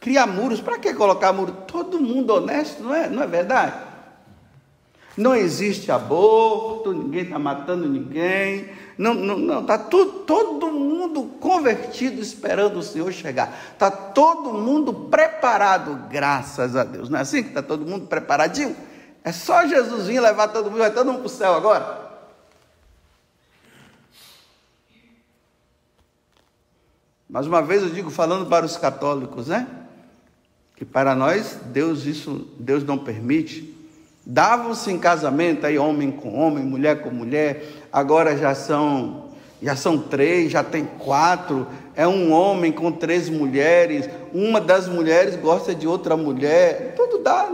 criar 0.00 0.26
muros. 0.26 0.60
Para 0.60 0.78
que 0.78 0.94
colocar 0.94 1.32
muro? 1.32 1.52
Todo 1.66 2.00
mundo 2.00 2.32
honesto, 2.32 2.82
não 2.82 2.94
é, 2.94 3.08
não 3.08 3.22
é 3.22 3.26
verdade? 3.26 3.74
Não 5.16 5.34
existe 5.34 5.92
aborto, 5.92 6.92
ninguém 6.92 7.22
está 7.22 7.38
matando 7.38 7.88
ninguém. 7.88 8.68
Não, 8.98 9.14
não, 9.14 9.36
não, 9.36 9.60
está 9.60 9.78
todo 9.78 10.72
mundo 10.72 11.24
convertido 11.38 12.20
esperando 12.20 12.78
o 12.78 12.82
Senhor 12.82 13.12
chegar. 13.12 13.56
Está 13.72 13.90
todo 13.90 14.54
mundo 14.54 14.92
preparado, 14.92 16.08
graças 16.10 16.74
a 16.74 16.82
Deus. 16.82 17.08
Não 17.08 17.18
é 17.18 17.22
assim 17.22 17.42
que 17.42 17.50
está 17.50 17.62
todo 17.62 17.86
mundo 17.86 18.06
preparadinho? 18.06 18.74
É 19.22 19.32
só 19.32 19.66
Jesus 19.66 20.06
vir 20.06 20.20
levar 20.20 20.48
todo 20.48 20.70
mundo, 20.70 20.78
vai 20.78 20.92
todo 20.92 21.06
mundo 21.06 21.20
para 21.20 21.26
o 21.26 21.30
céu 21.30 21.54
agora. 21.54 22.03
Mais 27.34 27.48
uma 27.48 27.60
vez 27.60 27.82
eu 27.82 27.88
digo, 27.88 28.10
falando 28.10 28.46
para 28.46 28.64
os 28.64 28.76
católicos, 28.76 29.48
né? 29.48 29.66
Que 30.76 30.84
para 30.84 31.16
nós, 31.16 31.58
Deus 31.64 32.06
isso, 32.06 32.46
Deus 32.60 32.84
não 32.84 32.96
permite. 32.96 33.74
Davam-se 34.24 34.92
em 34.92 35.00
casamento 35.00 35.66
aí 35.66 35.76
homem 35.76 36.12
com 36.12 36.32
homem, 36.38 36.62
mulher 36.62 37.02
com 37.02 37.10
mulher, 37.10 37.64
agora 37.92 38.36
já 38.36 38.54
são 38.54 39.30
já 39.60 39.74
são 39.74 39.98
três, 39.98 40.52
já 40.52 40.62
tem 40.62 40.84
quatro, 40.84 41.66
é 41.96 42.06
um 42.06 42.30
homem 42.30 42.70
com 42.70 42.92
três 42.92 43.28
mulheres, 43.28 44.08
uma 44.32 44.60
das 44.60 44.86
mulheres 44.86 45.34
gosta 45.34 45.74
de 45.74 45.88
outra 45.88 46.16
mulher, 46.16 46.94
tudo 46.94 47.18
dá, 47.18 47.48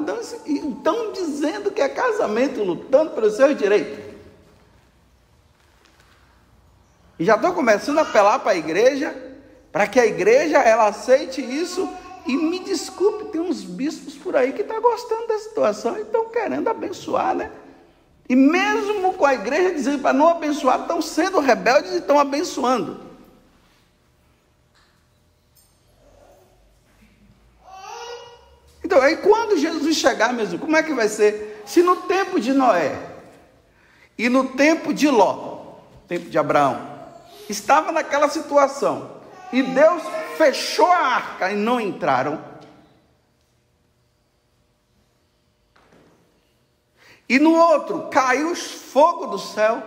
estão 0.45 1.11
dizendo 1.13 1.71
que 1.71 1.81
é 1.81 1.89
casamento, 1.89 2.63
lutando 2.63 3.13
pelos 3.13 3.35
seus 3.35 3.57
direitos. 3.57 3.99
E 7.19 7.25
já 7.25 7.37
estão 7.37 7.55
começando 7.55 7.99
a 7.99 8.03
apelar 8.03 8.41
para 8.41 8.53
a 8.53 8.57
igreja 8.57 9.30
para 9.73 9.87
que 9.87 10.01
a 10.01 10.07
igreja 10.07 10.59
ela 10.59 10.89
aceite 10.89 11.41
isso 11.41 11.89
e 12.27 12.37
me 12.37 12.59
desculpe, 12.61 13.27
tem 13.27 13.41
uns 13.41 13.63
bispos 13.63 14.15
por 14.15 14.37
aí 14.37 14.53
que 14.53 14.63
estão 14.63 14.77
tá 14.77 14.83
gostando 14.83 15.27
da 15.27 15.39
situação 15.39 15.97
e 15.97 16.03
estão 16.03 16.29
querendo 16.29 16.69
abençoar, 16.69 17.35
né? 17.35 17.51
E 18.29 18.37
mesmo 18.37 19.15
com 19.15 19.25
a 19.27 19.35
igreja 19.35 19.75
dizendo 19.75 20.03
para 20.03 20.13
não 20.13 20.29
abençoar, 20.29 20.83
estão 20.83 21.03
sendo 21.03 21.41
rebeldes 21.41 21.93
e 21.93 21.97
estão 21.99 22.19
abençoando. 22.19 23.11
Então, 28.85 29.01
aí 29.01 29.17
quando 29.19 29.57
Jesus 29.57 29.97
chegar 29.97 30.33
mesmo, 30.33 30.59
como 30.59 30.77
é 30.77 30.83
que 30.83 30.93
vai 30.93 31.09
ser? 31.09 31.63
Se 31.65 31.83
no 31.83 31.97
tempo 31.97 32.41
de 32.41 32.53
Noé 32.53 32.97
e 34.19 34.29
no 34.29 34.49
tempo 34.49 34.93
de 34.93 35.09
Ló, 35.09 35.77
tempo 36.09 36.29
de 36.29 36.39
Abraão, 36.39 36.89
estava 37.49 37.93
naquela 37.93 38.29
situação, 38.29 39.20
e 39.53 39.63
Deus 39.63 40.03
fechou 40.37 40.91
a 40.91 40.99
arca 40.99 41.51
e 41.53 41.57
não 41.57 41.81
entraram. 41.81 42.43
E 47.29 47.39
no 47.39 47.55
outro 47.55 48.09
caiu 48.11 48.57
fogo 48.57 49.27
do 49.27 49.39
céu. 49.39 49.83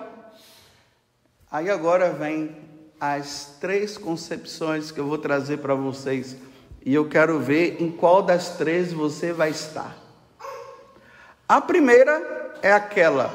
Aí 1.52 1.70
agora 1.70 2.12
vem 2.12 2.56
as 3.00 3.58
três 3.60 3.98
concepções 3.98 4.92
que 4.92 5.00
eu 5.00 5.06
vou 5.06 5.18
trazer 5.18 5.58
para 5.58 5.76
vocês. 5.76 6.38
E 6.86 6.94
eu 6.94 7.08
quero 7.10 7.40
ver 7.40 7.82
em 7.82 7.92
qual 7.92 8.24
das 8.24 8.58
três 8.58 8.94
você 8.94 9.34
vai 9.34 9.50
estar. 9.50 9.98
A 11.48 11.60
primeira 11.60 12.58
é 12.62 12.72
aquela: 12.72 13.30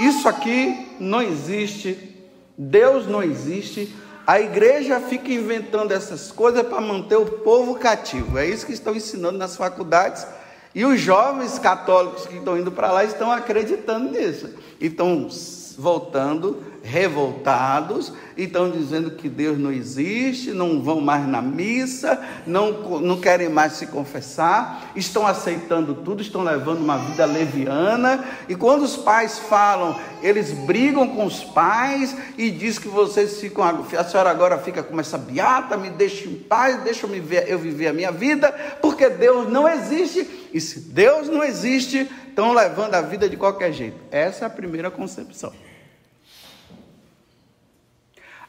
isso 0.00 0.26
aqui 0.28 0.96
não 0.98 1.20
existe, 1.20 2.26
Deus 2.56 3.06
não 3.06 3.22
existe, 3.22 3.94
a 4.26 4.40
igreja 4.40 5.00
fica 5.00 5.30
inventando 5.30 5.92
essas 5.92 6.32
coisas 6.32 6.66
para 6.66 6.80
manter 6.80 7.16
o 7.16 7.26
povo 7.26 7.74
cativo. 7.74 8.38
É 8.38 8.46
isso 8.46 8.64
que 8.64 8.72
estão 8.72 8.94
ensinando 8.94 9.36
nas 9.36 9.56
faculdades. 9.56 10.26
E 10.74 10.84
os 10.84 11.00
jovens 11.00 11.58
católicos 11.58 12.26
que 12.26 12.36
estão 12.36 12.58
indo 12.58 12.72
para 12.72 12.90
lá 12.90 13.04
estão 13.04 13.30
acreditando 13.30 14.10
nisso. 14.10 14.50
E 14.80 14.86
estão 14.86 15.28
voltando 15.76 16.62
revoltados 16.84 18.12
e 18.36 18.44
estão 18.44 18.70
dizendo 18.70 19.12
que 19.12 19.26
Deus 19.26 19.58
não 19.58 19.72
existe, 19.72 20.50
não 20.50 20.82
vão 20.82 21.00
mais 21.00 21.26
na 21.26 21.40
missa, 21.40 22.22
não, 22.46 23.00
não 23.00 23.18
querem 23.18 23.48
mais 23.48 23.72
se 23.72 23.86
confessar, 23.86 24.92
estão 24.94 25.26
aceitando 25.26 25.94
tudo, 25.94 26.20
estão 26.20 26.42
levando 26.42 26.80
uma 26.80 26.98
vida 26.98 27.24
leviana. 27.24 28.22
E 28.48 28.54
quando 28.54 28.82
os 28.82 28.96
pais 28.96 29.38
falam, 29.38 29.98
eles 30.22 30.52
brigam 30.52 31.08
com 31.08 31.24
os 31.24 31.42
pais 31.42 32.14
e 32.36 32.50
diz 32.50 32.78
que 32.78 32.88
vocês 32.88 33.40
ficam, 33.40 33.64
a 33.64 34.04
senhora 34.04 34.30
agora 34.30 34.58
fica 34.58 34.82
com 34.82 35.00
essa 35.00 35.16
beata, 35.16 35.78
me 35.78 35.88
deixa 35.88 36.28
em 36.28 36.34
paz, 36.34 36.82
deixa 36.82 37.06
eu, 37.06 37.10
me 37.10 37.18
ver, 37.18 37.48
eu 37.48 37.58
viver 37.58 37.88
a 37.88 37.92
minha 37.94 38.12
vida, 38.12 38.52
porque 38.82 39.08
Deus 39.08 39.48
não 39.48 39.66
existe. 39.66 40.48
E 40.52 40.60
se 40.60 40.80
Deus 40.80 41.28
não 41.28 41.42
existe, 41.42 42.08
estão 42.28 42.52
levando 42.52 42.94
a 42.94 43.00
vida 43.00 43.26
de 43.26 43.38
qualquer 43.38 43.72
jeito. 43.72 43.96
Essa 44.10 44.44
é 44.44 44.46
a 44.46 44.50
primeira 44.50 44.90
concepção. 44.90 45.50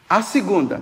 A 0.10 0.22
segunda, 0.22 0.82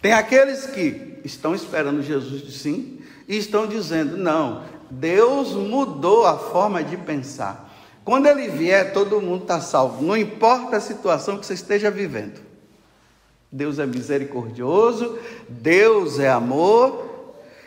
tem 0.00 0.12
aqueles 0.12 0.66
que 0.66 1.20
estão 1.24 1.54
esperando 1.54 2.02
Jesus 2.02 2.42
de 2.42 2.52
sim 2.52 3.00
e 3.28 3.36
estão 3.36 3.66
dizendo: 3.66 4.16
não, 4.16 4.64
Deus 4.90 5.52
mudou 5.52 6.26
a 6.26 6.38
forma 6.38 6.82
de 6.82 6.96
pensar. 6.96 7.68
Quando 8.04 8.26
ele 8.26 8.48
vier, 8.48 8.92
todo 8.92 9.20
mundo 9.20 9.42
está 9.42 9.60
salvo, 9.60 10.02
não 10.02 10.16
importa 10.16 10.76
a 10.76 10.80
situação 10.80 11.36
que 11.38 11.44
você 11.44 11.54
esteja 11.54 11.90
vivendo. 11.90 12.40
Deus 13.52 13.78
é 13.78 13.86
misericordioso, 13.86 15.18
Deus 15.48 16.18
é 16.18 16.30
amor, 16.30 17.10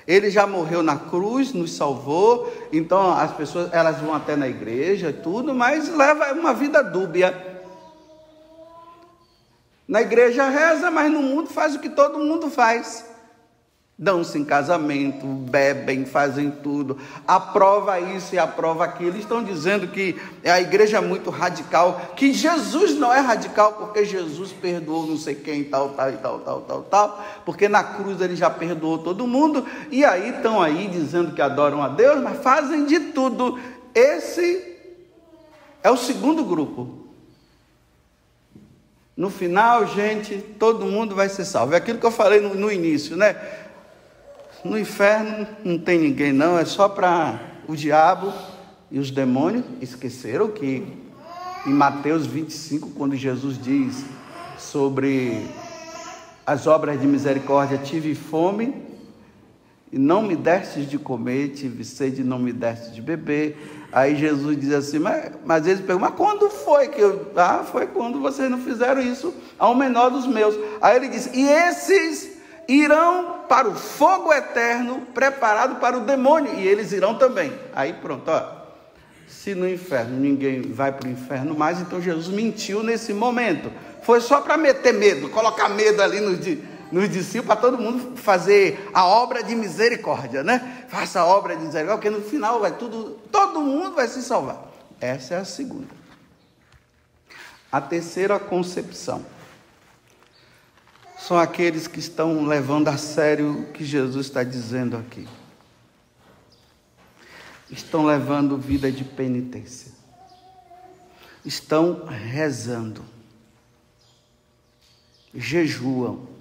ele 0.07 0.29
já 0.29 0.47
morreu 0.47 0.81
na 0.81 0.97
cruz, 0.97 1.53
nos 1.53 1.73
salvou, 1.73 2.51
então 2.71 3.11
as 3.11 3.31
pessoas 3.33 3.71
elas 3.71 3.99
vão 3.99 4.13
até 4.13 4.35
na 4.35 4.47
igreja, 4.47 5.13
tudo, 5.13 5.53
mas 5.53 5.93
leva 5.95 6.33
uma 6.33 6.53
vida 6.53 6.81
dúbia. 6.81 7.52
Na 9.87 10.01
igreja 10.01 10.47
reza, 10.47 10.89
mas 10.89 11.11
no 11.11 11.21
mundo 11.21 11.49
faz 11.49 11.75
o 11.75 11.79
que 11.79 11.89
todo 11.89 12.19
mundo 12.19 12.49
faz. 12.49 13.05
dão-se 13.97 14.37
em 14.37 14.43
casamento, 14.43 15.25
bebem, 15.25 16.03
fazem 16.05 16.49
tudo, 16.49 16.97
aprova 17.27 17.99
isso 17.99 18.33
e 18.33 18.39
aprova 18.39 18.83
aquilo. 18.83 19.17
Estão 19.17 19.43
dizendo 19.43 19.87
que 19.87 20.19
a 20.43 20.59
igreja 20.59 20.97
é 20.97 21.01
muito 21.01 21.29
radical, 21.29 22.13
que 22.15 22.33
Jesus 22.33 22.95
não 22.95 23.13
é 23.13 23.19
radical 23.19 23.73
porque 23.73 24.03
Jesus 24.03 24.51
perdoou 24.51 25.05
não 25.05 25.17
sei 25.17 25.35
quem, 25.35 25.63
tal, 25.63 25.89
tal 25.89 26.11
tal, 26.13 26.39
tal, 26.39 26.61
tal, 26.61 26.81
tal, 26.83 27.25
porque 27.45 27.69
na 27.69 27.83
cruz 27.83 28.19
ele 28.19 28.35
já 28.35 28.49
perdoou 28.49 28.97
todo 28.97 29.27
mundo, 29.27 29.65
e 29.91 30.03
aí 30.03 30.29
estão 30.29 30.61
aí 30.61 30.87
dizendo 30.87 31.33
que 31.33 31.41
adoram 31.41 31.81
a 31.81 31.87
Deus, 31.87 32.21
mas 32.21 32.41
fazem 32.41 32.85
de 32.85 32.99
tudo. 32.99 33.59
Esse 33.93 34.75
é 35.83 35.91
o 35.91 35.97
segundo 35.97 36.43
grupo. 36.43 37.02
No 39.15 39.29
final, 39.29 39.85
gente, 39.87 40.37
todo 40.37 40.85
mundo 40.85 41.13
vai 41.13 41.29
ser 41.29 41.45
salvo. 41.45 41.73
É 41.73 41.77
aquilo 41.77 41.99
que 41.99 42.05
eu 42.05 42.11
falei 42.11 42.41
no, 42.41 42.55
no 42.55 42.71
início, 42.71 43.15
né? 43.15 43.35
No 44.63 44.77
inferno 44.77 45.47
não 45.63 45.77
tem 45.77 45.99
ninguém, 45.99 46.31
não, 46.31 46.57
é 46.57 46.65
só 46.65 46.87
para 46.87 47.39
o 47.67 47.75
diabo 47.75 48.33
e 48.89 48.97
os 48.97 49.11
demônios. 49.11 49.65
Esqueceram 49.81 50.47
que 50.47 50.87
em 51.65 51.73
Mateus 51.73 52.25
25, 52.25 52.91
quando 52.91 53.15
Jesus 53.15 53.61
diz 53.61 54.03
sobre 54.57 55.47
as 56.45 56.65
obras 56.65 56.99
de 56.99 57.05
misericórdia, 57.05 57.77
tive 57.77 58.15
fome 58.15 58.92
e 59.93 59.99
não 59.99 60.23
me 60.23 60.35
destes 60.35 60.89
de 60.89 60.97
comer, 60.97 61.49
tive 61.49 61.85
sede 61.85 62.21
e 62.21 62.23
não 62.23 62.39
me 62.39 62.51
destes 62.51 62.95
de 62.95 62.99
beber. 62.99 63.85
Aí 63.91 64.15
Jesus 64.15 64.59
diz 64.59 64.73
assim, 64.73 64.97
mas, 64.97 65.31
mas 65.45 65.67
eles 65.67 65.81
perguntam, 65.81 66.09
mas 66.09 66.17
quando 66.17 66.49
foi 66.49 66.87
que 66.87 66.99
eu. 66.99 67.31
Ah, 67.35 67.63
foi 67.63 67.85
quando 67.85 68.19
vocês 68.19 68.49
não 68.49 68.57
fizeram 68.57 68.99
isso 68.99 69.31
ao 69.55 69.75
menor 69.75 70.09
dos 70.09 70.25
meus. 70.25 70.55
Aí 70.81 70.95
ele 70.95 71.09
diz, 71.09 71.29
e 71.31 71.47
esses 71.47 72.31
irão 72.67 73.41
para 73.47 73.69
o 73.69 73.75
fogo 73.75 74.33
eterno 74.33 75.01
preparado 75.13 75.75
para 75.75 75.95
o 75.95 76.01
demônio, 76.01 76.55
e 76.55 76.67
eles 76.67 76.91
irão 76.91 77.13
também. 77.13 77.53
Aí 77.71 77.93
pronto, 77.93 78.31
ó. 78.31 78.63
Se 79.27 79.53
no 79.53 79.69
inferno 79.69 80.19
ninguém 80.19 80.63
vai 80.63 80.91
para 80.91 81.07
o 81.07 81.11
inferno 81.11 81.53
mais, 81.53 81.79
então 81.79 82.01
Jesus 82.01 82.33
mentiu 82.33 82.81
nesse 82.81 83.13
momento. 83.13 83.71
Foi 84.01 84.19
só 84.19 84.41
para 84.41 84.57
meter 84.57 84.93
medo, 84.93 85.29
colocar 85.29 85.69
medo 85.69 86.01
ali 86.01 86.19
nos, 86.19 86.39
nos 86.93 87.09
discípulos, 87.09 87.47
para 87.47 87.55
todo 87.55 87.81
mundo 87.81 88.15
fazer 88.15 88.87
a 88.93 89.03
obra 89.03 89.43
de 89.43 89.55
misericórdia, 89.55 90.43
né? 90.43 90.85
Faça 90.87 91.21
a 91.21 91.25
obra 91.25 91.55
de 91.55 91.63
misericórdia, 91.63 91.97
porque 91.97 92.09
no 92.11 92.21
final 92.21 92.59
vai 92.59 92.77
tudo, 92.77 93.19
todo 93.31 93.61
mundo 93.61 93.95
vai 93.95 94.07
se 94.07 94.21
salvar. 94.21 94.71
Essa 95.01 95.33
é 95.33 95.37
a 95.39 95.45
segunda. 95.45 95.87
A 97.71 97.81
terceira 97.81 98.39
concepção 98.39 99.25
são 101.17 101.39
aqueles 101.39 101.87
que 101.87 101.97
estão 101.97 102.45
levando 102.45 102.89
a 102.89 102.97
sério 102.97 103.61
o 103.61 103.71
que 103.71 103.83
Jesus 103.83 104.27
está 104.27 104.43
dizendo 104.43 104.95
aqui. 104.95 105.27
Estão 107.71 108.05
levando 108.05 108.55
vida 108.55 108.91
de 108.91 109.03
penitência. 109.03 109.91
Estão 111.43 112.05
rezando. 112.05 113.03
Jejuam. 115.33 116.32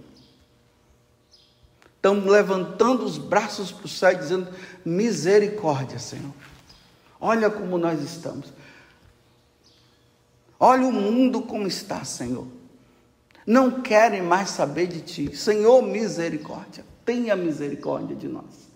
Estão 2.02 2.26
levantando 2.26 3.04
os 3.04 3.16
braços 3.16 3.70
para 3.70 3.86
o 3.86 3.88
céu 3.88 4.10
e 4.10 4.16
dizendo: 4.16 4.48
Misericórdia, 4.84 6.00
Senhor. 6.00 6.34
Olha 7.20 7.48
como 7.48 7.78
nós 7.78 8.02
estamos. 8.02 8.52
Olha 10.58 10.86
o 10.86 10.92
mundo 10.92 11.42
como 11.42 11.68
está, 11.68 12.04
Senhor 12.04 12.46
não 13.46 13.82
querem 13.82 14.22
mais 14.22 14.50
saber 14.50 14.86
de 14.86 15.00
ti. 15.00 15.36
Senhor, 15.36 15.82
misericórdia, 15.82 16.84
tenha 17.04 17.34
misericórdia 17.36 18.14
de 18.14 18.28
nós. 18.28 18.72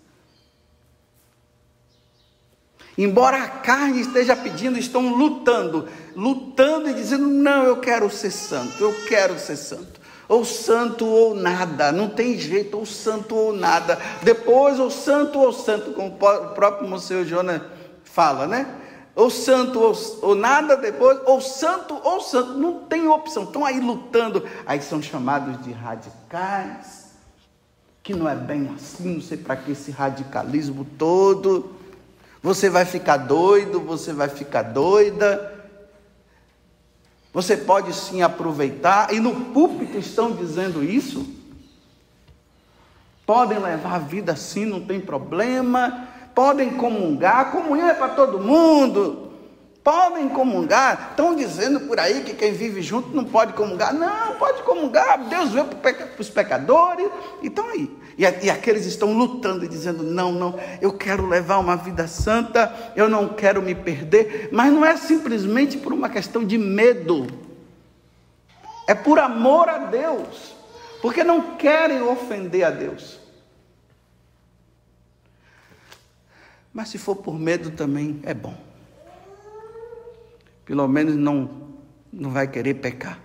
Embora 2.97 3.43
a 3.43 3.47
carne 3.47 4.01
esteja 4.01 4.35
pedindo, 4.35 4.77
estão 4.77 5.15
lutando, 5.15 5.87
lutando 6.15 6.89
e 6.89 6.93
dizendo: 6.93 7.27
não, 7.27 7.63
eu 7.63 7.79
quero 7.79 8.09
ser 8.09 8.31
santo, 8.31 8.83
eu 8.83 9.05
quero 9.05 9.37
ser 9.37 9.55
santo. 9.55 10.01
Ou 10.27 10.43
santo 10.43 11.05
ou 11.05 11.33
nada, 11.33 11.91
não 11.91 12.09
tem 12.09 12.37
jeito, 12.37 12.77
ou 12.77 12.85
santo 12.85 13.35
ou 13.35 13.53
nada. 13.53 13.97
Depois, 14.21 14.79
ou 14.79 14.91
santo 14.91 15.39
ou 15.39 15.53
santo, 15.53 15.93
como 15.93 16.09
o 16.09 16.53
próprio 16.53 16.87
Monsenhor 16.87 17.25
Jonas 17.25 17.61
fala, 18.03 18.45
né? 18.45 18.67
ou 19.17 19.31
santo 19.31 19.79
ou, 19.79 19.97
ou, 20.21 20.35
nada 20.35 20.77
depois, 20.77 21.19
ou 21.25 21.41
santo 21.41 21.99
ou 22.03 22.21
santo, 22.21 22.53
não 22.53 22.81
tem 22.81 23.07
opção, 23.07 23.45
estão 23.45 23.65
aí 23.65 23.79
lutando, 23.79 24.47
aí 24.63 24.79
são 24.79 25.01
chamados 25.01 25.59
de 25.63 25.71
radicais, 25.71 27.07
que 28.03 28.13
não 28.13 28.29
é 28.29 28.35
bem 28.35 28.71
assim, 28.75 29.15
não 29.15 29.21
sei 29.21 29.37
para 29.39 29.55
que 29.55 29.71
esse 29.71 29.89
radicalismo 29.89 30.85
todo, 30.99 31.75
você 32.43 32.69
vai 32.69 32.85
ficar 32.85 33.17
doido, 33.17 33.79
você 33.79 34.13
vai 34.13 34.29
ficar 34.29 34.61
doida, 34.61 35.56
você 37.37 37.55
pode 37.55 37.93
sim 37.93 38.23
aproveitar, 38.23 39.13
e 39.13 39.19
no 39.19 39.31
púlpito 39.53 39.95
estão 39.95 40.31
dizendo 40.31 40.83
isso, 40.83 41.23
podem 43.27 43.59
levar 43.59 43.93
a 43.93 43.99
vida 43.99 44.31
assim, 44.31 44.65
não 44.65 44.81
tem 44.81 44.99
problema, 44.99 46.07
podem 46.33 46.71
comungar, 46.71 47.51
comunhão 47.51 47.89
é 47.89 47.93
para 47.93 48.09
todo 48.15 48.39
mundo, 48.39 49.26
podem 49.87 50.27
comungar. 50.27 51.11
Estão 51.11 51.33
dizendo 51.33 51.79
por 51.79 51.97
aí 51.97 52.21
que 52.21 52.33
quem 52.33 52.51
vive 52.51 52.81
junto 52.81 53.15
não 53.15 53.23
pode 53.23 53.53
comungar. 53.53 53.93
Não, 53.93 54.35
pode 54.35 54.61
comungar, 54.63 55.29
Deus 55.29 55.53
veio 55.53 55.63
para 55.63 56.09
os 56.19 56.29
pecadores, 56.29 57.09
e 57.41 57.47
estão 57.47 57.69
aí. 57.69 57.89
E, 58.17 58.23
e 58.23 58.49
aqueles 58.49 58.85
estão 58.85 59.13
lutando 59.13 59.63
e 59.63 59.67
dizendo: 59.69 60.03
não, 60.03 60.33
não, 60.33 60.59
eu 60.81 60.91
quero 60.91 61.25
levar 61.25 61.59
uma 61.59 61.77
vida 61.77 62.05
santa, 62.05 62.91
eu 62.97 63.07
não 63.07 63.29
quero 63.29 63.61
me 63.61 63.73
perder, 63.73 64.49
mas 64.51 64.73
não 64.73 64.83
é 64.83 64.97
simplesmente 64.97 65.77
por 65.77 65.93
uma 65.93 66.09
questão 66.09 66.43
de 66.43 66.57
medo, 66.57 67.25
é 68.89 68.93
por 68.93 69.19
amor 69.19 69.69
a 69.69 69.77
Deus, 69.77 70.53
porque 71.01 71.23
não 71.23 71.55
querem 71.55 72.01
ofender 72.01 72.65
a 72.65 72.71
Deus. 72.71 73.21
Mas 76.73 76.89
se 76.89 76.97
for 76.97 77.15
por 77.15 77.39
medo 77.39 77.71
também 77.71 78.19
é 78.23 78.33
bom. 78.33 78.67
Pelo 80.67 80.85
menos 80.87 81.15
não, 81.15 81.49
não 82.11 82.29
vai 82.29 82.47
querer 82.47 82.75
pecar. 82.75 83.19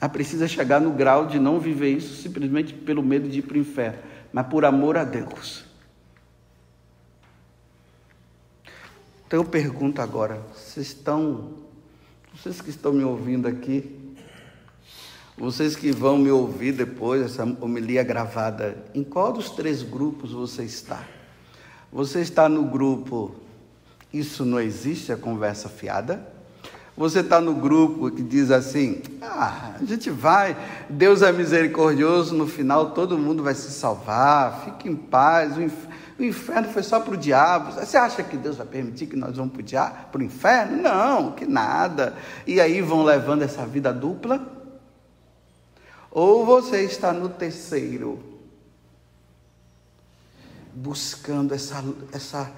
Mas 0.00 0.12
precisa 0.12 0.46
chegar 0.46 0.80
no 0.80 0.92
grau 0.92 1.26
de 1.26 1.40
não 1.40 1.58
viver 1.58 1.90
isso 1.90 2.22
simplesmente 2.22 2.72
pelo 2.72 3.02
medo 3.02 3.28
de 3.28 3.40
ir 3.40 3.42
para 3.42 3.56
o 3.56 3.60
inferno, 3.60 3.98
mas 4.32 4.46
por 4.46 4.64
amor 4.64 4.96
a 4.96 5.02
Deus. 5.02 5.64
Então 9.26 9.40
eu 9.40 9.44
pergunto 9.44 10.00
agora, 10.00 10.40
vocês 10.54 10.86
estão, 10.86 11.54
vocês 12.32 12.60
que 12.60 12.70
estão 12.70 12.92
me 12.92 13.02
ouvindo 13.02 13.48
aqui, 13.48 14.14
vocês 15.36 15.74
que 15.74 15.90
vão 15.90 16.16
me 16.16 16.30
ouvir 16.30 16.72
depois, 16.72 17.22
essa 17.22 17.44
homilia 17.60 18.04
gravada, 18.04 18.84
em 18.94 19.02
qual 19.02 19.32
dos 19.32 19.50
três 19.50 19.82
grupos 19.82 20.30
você 20.30 20.62
está? 20.62 21.04
Você 21.92 22.20
está 22.20 22.48
no 22.48 22.64
grupo 22.64 23.34
Isso 24.12 24.44
não 24.44 24.60
existe, 24.60 25.12
a 25.12 25.16
conversa 25.16 25.68
fiada? 25.68 26.26
Você 26.96 27.20
está 27.20 27.40
no 27.40 27.54
grupo 27.54 28.10
que 28.10 28.22
diz 28.22 28.50
assim: 28.50 29.02
ah, 29.22 29.76
a 29.80 29.84
gente 29.84 30.10
vai, 30.10 30.56
Deus 30.90 31.22
é 31.22 31.30
misericordioso, 31.30 32.34
no 32.34 32.46
final 32.46 32.90
todo 32.90 33.16
mundo 33.16 33.42
vai 33.42 33.54
se 33.54 33.70
salvar, 33.70 34.64
fique 34.64 34.88
em 34.88 34.96
paz, 34.96 35.56
o 36.18 36.24
inferno 36.24 36.68
foi 36.72 36.82
só 36.82 36.98
para 36.98 37.14
o 37.14 37.16
diabo. 37.16 37.70
Você 37.72 37.96
acha 37.96 38.24
que 38.24 38.36
Deus 38.36 38.56
vai 38.56 38.66
permitir 38.66 39.06
que 39.06 39.14
nós 39.14 39.36
vamos 39.36 39.52
para 39.52 40.20
o 40.20 40.24
inferno? 40.24 40.82
Não, 40.82 41.30
que 41.30 41.46
nada. 41.46 42.16
E 42.44 42.60
aí 42.60 42.82
vão 42.82 43.04
levando 43.04 43.42
essa 43.42 43.64
vida 43.64 43.92
dupla? 43.92 44.44
Ou 46.10 46.44
você 46.44 46.82
está 46.82 47.12
no 47.12 47.28
terceiro, 47.28 48.18
buscando 50.74 51.54
essa, 51.54 51.84
essa, 52.12 52.50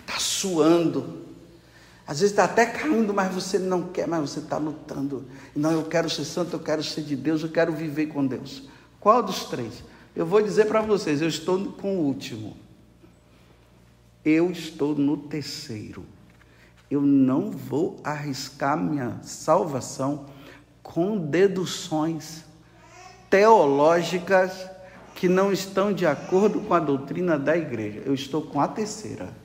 está 0.00 0.18
suando. 0.18 1.22
Às 2.06 2.20
vezes 2.20 2.32
está 2.32 2.44
até 2.44 2.66
caindo, 2.66 3.14
mas 3.14 3.32
você 3.32 3.58
não 3.58 3.84
quer, 3.84 4.06
mas 4.06 4.30
você 4.30 4.40
está 4.40 4.58
lutando. 4.58 5.24
Não, 5.54 5.70
eu 5.70 5.84
quero 5.84 6.10
ser 6.10 6.24
santo, 6.24 6.56
eu 6.56 6.60
quero 6.60 6.82
ser 6.82 7.02
de 7.02 7.16
Deus, 7.16 7.42
eu 7.42 7.48
quero 7.48 7.72
viver 7.72 8.06
com 8.06 8.26
Deus. 8.26 8.64
Qual 8.98 9.22
dos 9.22 9.44
três? 9.44 9.82
Eu 10.14 10.26
vou 10.26 10.42
dizer 10.42 10.66
para 10.66 10.82
vocês, 10.82 11.22
eu 11.22 11.28
estou 11.28 11.72
com 11.72 11.96
o 11.96 12.00
último. 12.00 12.56
Eu 14.24 14.50
estou 14.50 14.94
no 14.94 15.16
terceiro. 15.16 16.04
Eu 16.90 17.00
não 17.00 17.50
vou 17.50 17.98
arriscar 18.04 18.76
minha 18.76 19.18
salvação 19.22 20.26
com 20.82 21.16
deduções 21.16 22.44
teológicas 23.30 24.52
que 25.14 25.28
não 25.28 25.52
estão 25.52 25.92
de 25.92 26.04
acordo 26.04 26.60
com 26.60 26.74
a 26.74 26.80
doutrina 26.80 27.38
da 27.38 27.56
igreja. 27.56 28.02
Eu 28.04 28.12
estou 28.12 28.42
com 28.42 28.60
a 28.60 28.68
terceira. 28.68 29.41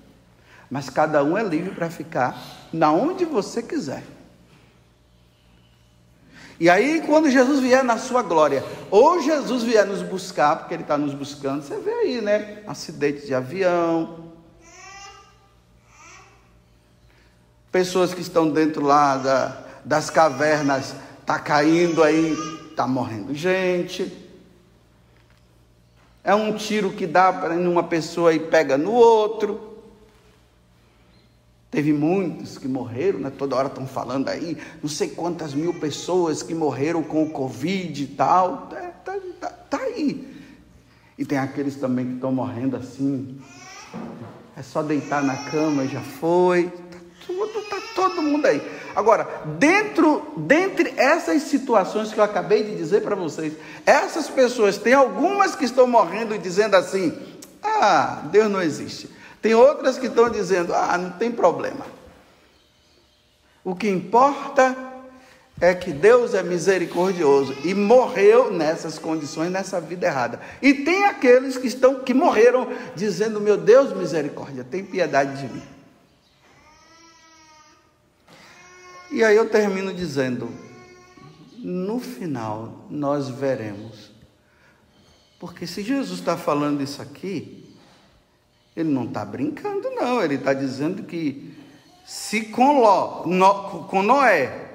Mas 0.70 0.90
cada 0.90 1.24
um 1.24 1.38
é 1.38 1.44
livre 1.44 1.72
para 1.72 1.90
ficar 1.90 2.38
na 2.74 2.92
onde 2.92 3.26
você 3.26 3.64
quiser. 3.64 4.04
E 6.60 6.70
aí, 6.70 7.04
quando 7.06 7.30
Jesus 7.30 7.60
vier 7.60 7.84
na 7.84 7.98
sua 7.98 8.24
glória, 8.24 8.64
ou 8.90 9.22
Jesus 9.22 9.64
vier 9.64 9.86
nos 9.86 10.02
buscar, 10.02 10.56
porque 10.58 10.74
Ele 10.74 10.82
está 10.82 10.98
nos 10.98 11.14
buscando, 11.14 11.62
você 11.62 11.78
vê 11.78 11.92
aí, 11.92 12.22
né? 12.22 12.64
Acidente 12.66 13.28
de 13.28 13.36
avião, 13.36 14.28
pessoas 17.72 18.12
que 18.12 18.22
estão 18.22 18.50
dentro 18.50 18.84
lá 18.84 19.18
da, 19.18 19.58
das 19.86 20.10
cavernas, 20.10 20.96
está 21.22 21.38
caindo 21.38 22.04
aí, 22.04 22.36
está 22.72 22.88
morrendo 22.88 23.36
gente. 23.36 24.12
É 26.24 26.34
um 26.34 26.56
tiro 26.56 26.92
que 26.92 27.06
dá 27.06 27.32
para 27.32 27.54
uma 27.54 27.84
pessoa 27.84 28.34
e 28.34 28.40
pega 28.40 28.78
no 28.80 28.92
outro. 28.92 29.67
Teve 31.78 31.94
muitos 31.94 32.58
que 32.58 32.68
morreram, 32.68 33.20
né? 33.20 33.30
toda 33.30 33.56
hora 33.56 33.68
estão 33.68 33.86
falando 33.86 34.30
aí, 34.30 34.58
não 34.82 34.90
sei 34.90 35.10
quantas 35.10 35.54
mil 35.54 35.76
pessoas 35.76 36.42
que 36.42 36.56
morreram 36.56 37.04
com 37.04 37.22
o 37.22 37.30
Covid 37.30 38.04
e 38.04 38.08
tal. 38.08 38.66
Tá, 38.66 38.82
tá, 39.06 39.16
tá, 39.40 39.50
tá 39.50 39.78
aí. 39.78 40.28
E 41.16 41.24
tem 41.24 41.38
aqueles 41.38 41.76
também 41.76 42.08
que 42.08 42.14
estão 42.16 42.32
morrendo 42.32 42.78
assim. 42.78 43.40
É 44.56 44.64
só 44.64 44.82
deitar 44.82 45.22
na 45.22 45.36
cama 45.36 45.84
e 45.84 45.88
já 45.88 46.02
foi. 46.02 46.64
Tá 46.64 46.98
tudo, 47.28 47.62
tá 47.70 47.80
todo 47.94 48.24
mundo 48.24 48.48
aí. 48.48 48.60
Agora, 48.96 49.30
dentro, 49.60 50.34
dentre 50.36 50.96
essas 50.98 51.44
situações 51.44 52.12
que 52.12 52.20
eu 52.20 52.24
acabei 52.24 52.64
de 52.64 52.76
dizer 52.76 53.04
para 53.04 53.16
vocês, 53.16 53.54
essas 53.86 54.28
pessoas, 54.28 54.80
tem 54.80 54.96
algumas 54.96 55.54
que 55.54 55.66
estão 55.66 55.86
morrendo 55.86 56.34
e 56.34 56.40
dizendo 56.40 56.74
assim: 56.74 57.16
ah, 57.62 58.24
Deus 58.32 58.50
não 58.50 58.64
existe. 58.64 59.16
Tem 59.42 59.54
outras 59.54 59.98
que 59.98 60.08
estão 60.08 60.30
dizendo: 60.30 60.74
ah, 60.74 60.98
não 60.98 61.12
tem 61.12 61.32
problema. 61.32 61.86
O 63.64 63.76
que 63.76 63.90
importa 63.90 64.76
é 65.60 65.74
que 65.74 65.92
Deus 65.92 66.34
é 66.34 66.44
misericordioso 66.44 67.56
e 67.64 67.74
morreu 67.74 68.52
nessas 68.52 69.00
condições, 69.00 69.52
nessa 69.52 69.82
vida 69.82 70.06
errada. 70.06 70.40
E 70.62 70.74
tem 70.74 71.06
aqueles 71.06 71.58
que 71.58 71.68
estão 71.68 72.04
que 72.04 72.14
morreram 72.14 72.68
dizendo: 72.96 73.42
"Meu 73.42 73.58
Deus, 73.58 73.94
misericórdia, 73.94 74.64
tem 74.64 74.84
piedade 74.84 75.42
de 75.42 75.54
mim". 75.54 75.64
E 79.12 79.24
aí 79.24 79.36
eu 79.36 79.50
termino 79.50 79.94
dizendo: 79.94 80.50
no 81.58 82.00
final 82.00 82.86
nós 82.90 83.30
veremos. 83.30 84.12
Porque 85.40 85.68
se 85.68 85.84
Jesus 85.84 86.20
está 86.20 86.36
falando 86.36 86.82
isso 86.82 87.02
aqui, 87.02 87.67
ele 88.78 88.90
não 88.90 89.06
está 89.06 89.26
brincando, 89.26 89.90
não. 89.90 90.22
Ele 90.22 90.36
está 90.36 90.54
dizendo 90.54 91.02
que 91.02 91.52
se 92.06 92.44
com, 92.44 92.80
Ló, 92.80 93.26
no, 93.26 93.86
com 93.86 94.04
Noé 94.04 94.66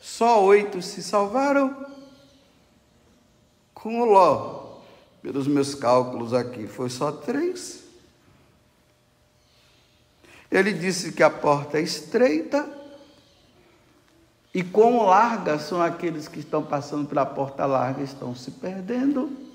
só 0.00 0.42
oito 0.42 0.82
se 0.82 1.00
salvaram, 1.00 1.86
com 3.72 4.04
Ló, 4.04 4.80
pelos 5.22 5.46
meus 5.46 5.76
cálculos 5.76 6.34
aqui, 6.34 6.66
foi 6.66 6.90
só 6.90 7.12
três. 7.12 7.84
Ele 10.50 10.72
disse 10.72 11.12
que 11.12 11.22
a 11.22 11.30
porta 11.30 11.78
é 11.78 11.82
estreita 11.82 12.68
e 14.52 14.64
quão 14.64 15.06
larga 15.06 15.56
são 15.60 15.80
aqueles 15.80 16.26
que 16.26 16.40
estão 16.40 16.64
passando 16.64 17.08
pela 17.08 17.24
porta 17.24 17.64
larga 17.64 18.02
estão 18.02 18.34
se 18.34 18.50
perdendo. 18.50 19.51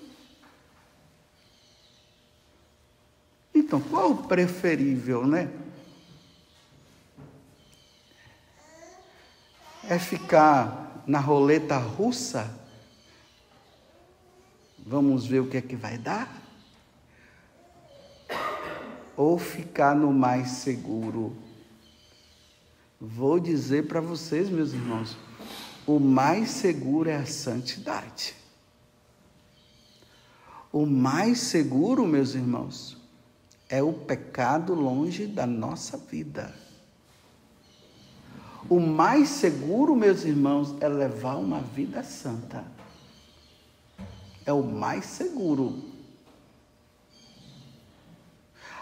Então, 3.67 3.82
qual 3.82 4.12
o 4.12 4.23
preferível, 4.23 5.27
né? 5.27 5.51
É 9.84 9.99
ficar 9.99 11.03
na 11.06 11.19
roleta 11.19 11.77
russa? 11.77 12.49
Vamos 14.80 15.27
ver 15.27 15.41
o 15.41 15.49
que 15.49 15.58
é 15.58 15.62
que 15.62 15.75
vai 15.75 15.97
dar? 15.97 16.34
Ou 19.17 19.38
ficar 19.38 19.93
no 19.93 20.13
mais 20.13 20.51
seguro? 20.51 21.36
Vou 23.01 23.38
dizer 23.38 23.86
para 23.86 23.99
vocês, 23.99 24.49
meus 24.49 24.71
irmãos, 24.71 25.17
o 25.86 25.99
mais 25.99 26.51
seguro 26.51 27.10
é 27.10 27.17
a 27.17 27.25
santidade. 27.25 28.34
O 30.71 30.86
mais 30.86 31.39
seguro, 31.39 32.08
meus 32.08 32.34
irmãos, 32.34 33.07
é 33.69 33.84
o 33.84 33.91
pecado 33.91 34.73
longe 34.73 35.27
da 35.27 35.45
nossa 35.45 35.97
vida. 35.97 36.53
O 38.69 38.80
mais 38.80 39.30
seguro, 39.30 39.95
meus 39.95 40.23
irmãos, 40.25 40.75
é 40.82 40.88
levar 40.88 41.36
uma 41.36 41.62
vida 41.62 42.03
santa. 42.03 42.65
É 44.45 44.51
o 44.51 44.63
mais 44.63 45.06
seguro. 45.06 45.96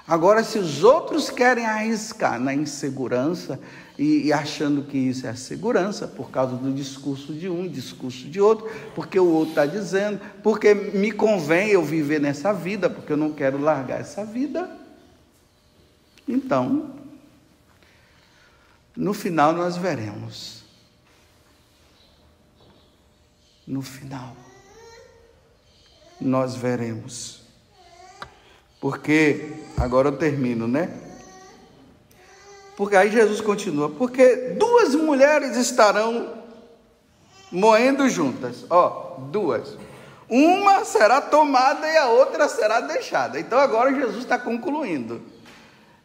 Agora, 0.08 0.44
se 0.44 0.60
os 0.60 0.84
outros 0.84 1.32
querem 1.32 1.66
arriscar 1.66 2.40
na 2.40 2.54
insegurança 2.54 3.60
e, 3.98 4.28
e, 4.28 4.34
achando 4.34 4.84
que 4.84 4.98
isso 4.98 5.26
é 5.26 5.34
segurança, 5.34 6.08
por 6.08 6.30
causa 6.30 6.56
do 6.56 6.72
discurso 6.72 7.34
de 7.34 7.50
um, 7.50 7.68
discurso 7.68 8.28
de 8.28 8.40
outro, 8.40 8.70
porque 8.94 9.20
o 9.20 9.28
outro 9.28 9.50
está 9.50 9.66
dizendo, 9.66 10.22
porque 10.44 10.76
me 10.76 11.12
convém 11.12 11.70
eu 11.70 11.84
viver 11.84 12.22
nessa 12.22 12.54
vida, 12.54 12.88
porque 12.88 13.14
eu 13.14 13.18
não 13.18 13.32
quero 13.32 13.58
largar 13.58 14.00
essa 14.00 14.24
vida. 14.24 14.70
Então, 16.28 16.94
no 18.96 19.14
final 19.14 19.54
nós 19.54 19.76
veremos. 19.76 20.64
No 23.66 23.82
final, 23.82 24.38
nós 26.22 26.56
veremos. 26.56 27.45
Porque, 28.86 29.54
agora 29.78 30.10
eu 30.10 30.16
termino, 30.16 30.68
né? 30.68 30.92
Porque 32.78 32.96
aí 32.96 33.10
Jesus 33.10 33.42
continua: 33.42 33.90
porque 33.90 34.54
duas 34.60 34.94
mulheres 34.94 35.58
estarão 35.58 36.36
moendo 37.52 38.08
juntas. 38.08 38.64
Ó, 38.70 39.16
duas. 39.32 39.76
Uma 40.30 40.86
será 40.86 41.20
tomada 41.20 41.88
e 41.88 41.98
a 41.98 42.10
outra 42.10 42.48
será 42.48 42.80
deixada. 42.80 43.40
Então 43.40 43.58
agora 43.58 43.92
Jesus 43.92 44.20
está 44.20 44.38
concluindo. 44.38 45.20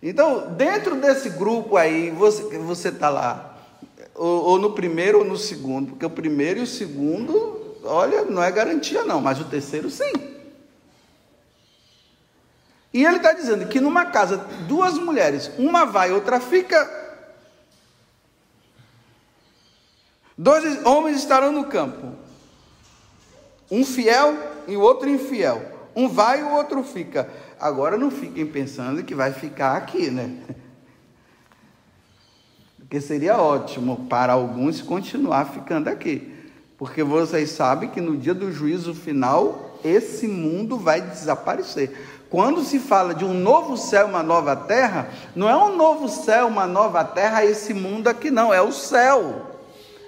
Então, 0.02 0.54
dentro 0.54 0.96
desse 0.96 1.28
grupo 1.28 1.76
aí, 1.76 2.08
você 2.10 2.88
está 2.88 3.10
lá, 3.10 3.58
ou, 4.14 4.44
ou, 4.44 4.58
no 4.58 4.70
primeiro 4.70 5.18
ou 5.18 5.24
no 5.26 5.36
segundo, 5.36 5.88
porque 5.88 6.06
o 6.06 6.08
primeiro 6.08 6.60
e 6.60 6.62
o 6.62 6.66
segundo, 6.66 7.76
olha, 7.84 8.22
não 8.22 8.42
é 8.42 8.50
garantia 8.50 9.04
não, 9.04 9.20
mas 9.20 9.38
o 9.38 9.44
terceiro 9.44 9.90
sim. 9.90 10.29
E 12.92 13.05
ele 13.05 13.16
está 13.16 13.33
dizendo 13.33 13.66
que 13.66 13.81
numa 13.81 14.07
casa, 14.07 14.37
duas 14.66 14.94
mulheres, 14.94 15.50
uma 15.59 15.85
vai, 15.85 16.11
outra 16.11 16.40
fica. 16.40 16.98
Dois 20.37 20.85
homens 20.85 21.18
estarão 21.18 21.53
no 21.53 21.64
campo, 21.64 22.14
um 23.70 23.85
fiel 23.85 24.35
e 24.66 24.76
o 24.76 24.81
outro 24.81 25.09
infiel. 25.09 25.79
Um 25.94 26.09
vai 26.09 26.40
e 26.40 26.42
o 26.42 26.53
outro 26.53 26.83
fica. 26.83 27.29
Agora 27.59 27.98
não 27.98 28.11
fiquem 28.11 28.46
pensando 28.46 29.03
que 29.05 29.14
vai 29.14 29.33
ficar 29.33 29.76
aqui, 29.76 30.11
né? 30.11 30.38
Porque 32.79 33.00
seria 33.00 33.37
ótimo 33.37 34.07
para 34.09 34.33
alguns 34.33 34.81
continuar 34.81 35.44
ficando 35.53 35.88
aqui. 35.88 36.35
Porque 36.79 37.03
vocês 37.03 37.50
sabem 37.50 37.88
que 37.88 38.00
no 38.00 38.16
dia 38.16 38.33
do 38.33 38.50
juízo 38.50 38.94
final, 38.94 39.79
esse 39.85 40.26
mundo 40.26 40.79
vai 40.79 41.00
desaparecer. 41.00 41.94
Quando 42.30 42.62
se 42.62 42.78
fala 42.78 43.12
de 43.12 43.24
um 43.24 43.34
novo 43.34 43.76
céu, 43.76 44.06
uma 44.06 44.22
nova 44.22 44.54
terra, 44.54 45.10
não 45.34 45.48
é 45.48 45.56
um 45.56 45.74
novo 45.76 46.08
céu, 46.08 46.46
uma 46.46 46.64
nova 46.64 47.04
terra, 47.04 47.44
esse 47.44 47.74
mundo 47.74 48.06
aqui, 48.06 48.30
não, 48.30 48.54
é 48.54 48.62
o 48.62 48.70
céu. 48.70 49.58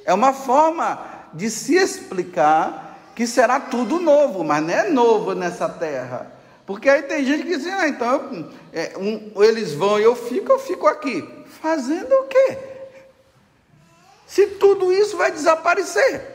É 0.05 0.15
uma 0.15 0.33
forma 0.33 1.01
de 1.35 1.51
se 1.51 1.75
explicar 1.75 3.11
que 3.17 3.27
será 3.27 3.59
tudo 3.59 3.99
novo, 3.99 4.45
mas 4.45 4.63
não 4.63 4.73
é 4.73 4.89
novo 4.89 5.35
nessa 5.35 5.69
terra. 5.69 6.31
Porque 6.65 6.89
aí 6.89 7.03
tem 7.03 7.25
gente 7.25 7.43
que 7.43 7.57
diz, 7.57 7.67
ah, 7.67 7.89
então 7.89 8.49
é, 8.73 8.93
um, 8.97 9.43
eles 9.43 9.75
vão 9.75 9.99
e 9.99 10.05
eu 10.05 10.15
fico, 10.15 10.53
eu 10.53 10.61
fico 10.61 10.87
aqui. 10.87 11.29
Fazendo 11.61 12.13
o 12.13 12.25
quê? 12.29 12.59
Se 14.27 14.47
tudo 14.47 14.93
isso 14.93 15.17
vai 15.17 15.33
desaparecer. 15.33 16.32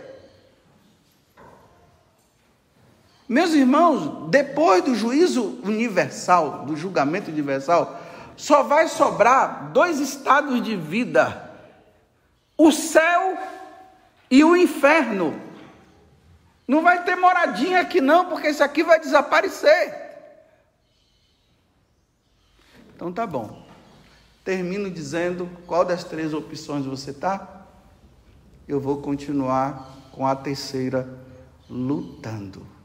Meus 3.27 3.51
irmãos, 3.53 4.29
depois 4.29 4.83
do 4.83 4.95
juízo 4.95 5.59
universal, 5.63 6.65
do 6.65 6.77
julgamento 6.77 7.29
universal, 7.29 7.99
só 8.37 8.63
vai 8.63 8.87
sobrar 8.87 9.71
dois 9.73 9.99
estados 9.99 10.61
de 10.61 10.77
vida: 10.77 11.51
o 12.57 12.71
céu 12.71 13.37
e 14.31 14.43
o 14.43 14.55
inferno. 14.55 15.41
Não 16.65 16.81
vai 16.81 17.03
ter 17.03 17.15
moradinha 17.15 17.79
aqui, 17.81 17.99
não, 17.99 18.25
porque 18.29 18.49
isso 18.49 18.63
aqui 18.63 18.83
vai 18.83 18.99
desaparecer. 18.99 20.07
Então 22.95 23.11
tá 23.11 23.25
bom. 23.27 23.65
Termino 24.43 24.89
dizendo 24.89 25.49
qual 25.65 25.83
das 25.83 26.03
três 26.03 26.33
opções 26.33 26.85
você 26.85 27.11
está. 27.11 27.65
Eu 28.67 28.79
vou 28.79 29.01
continuar 29.01 29.95
com 30.11 30.25
a 30.25 30.35
terceira 30.35 31.07
lutando. 31.69 32.76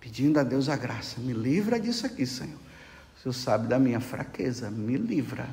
Pedindo 0.00 0.40
a 0.40 0.42
Deus 0.42 0.68
a 0.68 0.76
graça, 0.76 1.20
me 1.20 1.32
livra 1.32 1.78
disso 1.78 2.06
aqui, 2.06 2.26
Senhor. 2.26 2.58
O 3.16 3.20
Senhor 3.20 3.32
sabe 3.34 3.68
da 3.68 3.78
minha 3.78 4.00
fraqueza, 4.00 4.70
me 4.70 4.96
livra. 4.96 5.48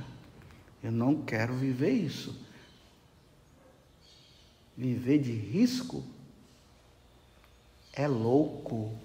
Eu 0.82 0.92
não 0.92 1.22
quero 1.22 1.54
viver 1.54 1.92
isso. 1.92 2.34
Viver 4.78 5.20
de 5.20 5.34
risco 5.34 6.04
é 7.92 8.08
louco. 8.08 8.96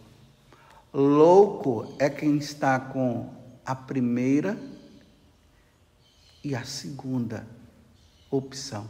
Louco 0.92 1.96
é 1.98 2.08
quem 2.08 2.36
está 2.36 2.78
com 2.78 3.34
a 3.64 3.74
primeira 3.74 4.56
e 6.44 6.54
a 6.54 6.64
segunda 6.64 7.46
opção. 8.30 8.88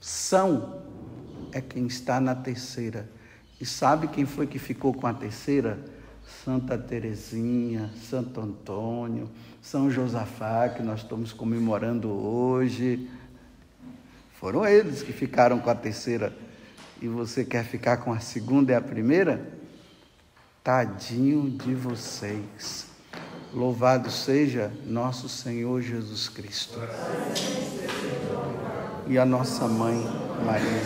São 0.00 0.82
é 1.52 1.60
quem 1.60 1.86
está 1.86 2.20
na 2.20 2.34
terceira. 2.34 3.10
E 3.60 3.66
sabe 3.66 4.08
quem 4.08 4.24
foi 4.24 4.46
que 4.46 4.58
ficou 4.58 4.94
com 4.94 5.06
a 5.06 5.12
terceira? 5.12 5.78
Santa 6.44 6.76
Teresinha, 6.78 7.90
Santo 8.08 8.40
Antônio, 8.40 9.28
São 9.62 9.90
Josafá, 9.90 10.68
que 10.68 10.82
nós 10.82 11.00
estamos 11.00 11.32
comemorando 11.32 12.10
hoje. 12.10 13.08
Foram 14.38 14.64
eles 14.64 15.02
que 15.02 15.12
ficaram 15.12 15.58
com 15.58 15.70
a 15.70 15.74
terceira. 15.74 16.32
E 17.00 17.08
você 17.08 17.44
quer 17.44 17.64
ficar 17.64 17.98
com 17.98 18.12
a 18.12 18.20
segunda 18.20 18.72
e 18.72 18.74
a 18.74 18.80
primeira? 18.80 19.52
Tadinho 20.62 21.50
de 21.50 21.74
vocês. 21.74 22.86
Louvado 23.52 24.10
seja 24.10 24.70
nosso 24.84 25.28
Senhor 25.28 25.80
Jesus 25.80 26.28
Cristo. 26.28 26.78
E 29.06 29.16
a 29.18 29.24
nossa 29.24 29.66
mãe 29.66 29.96
Maria 30.44 30.82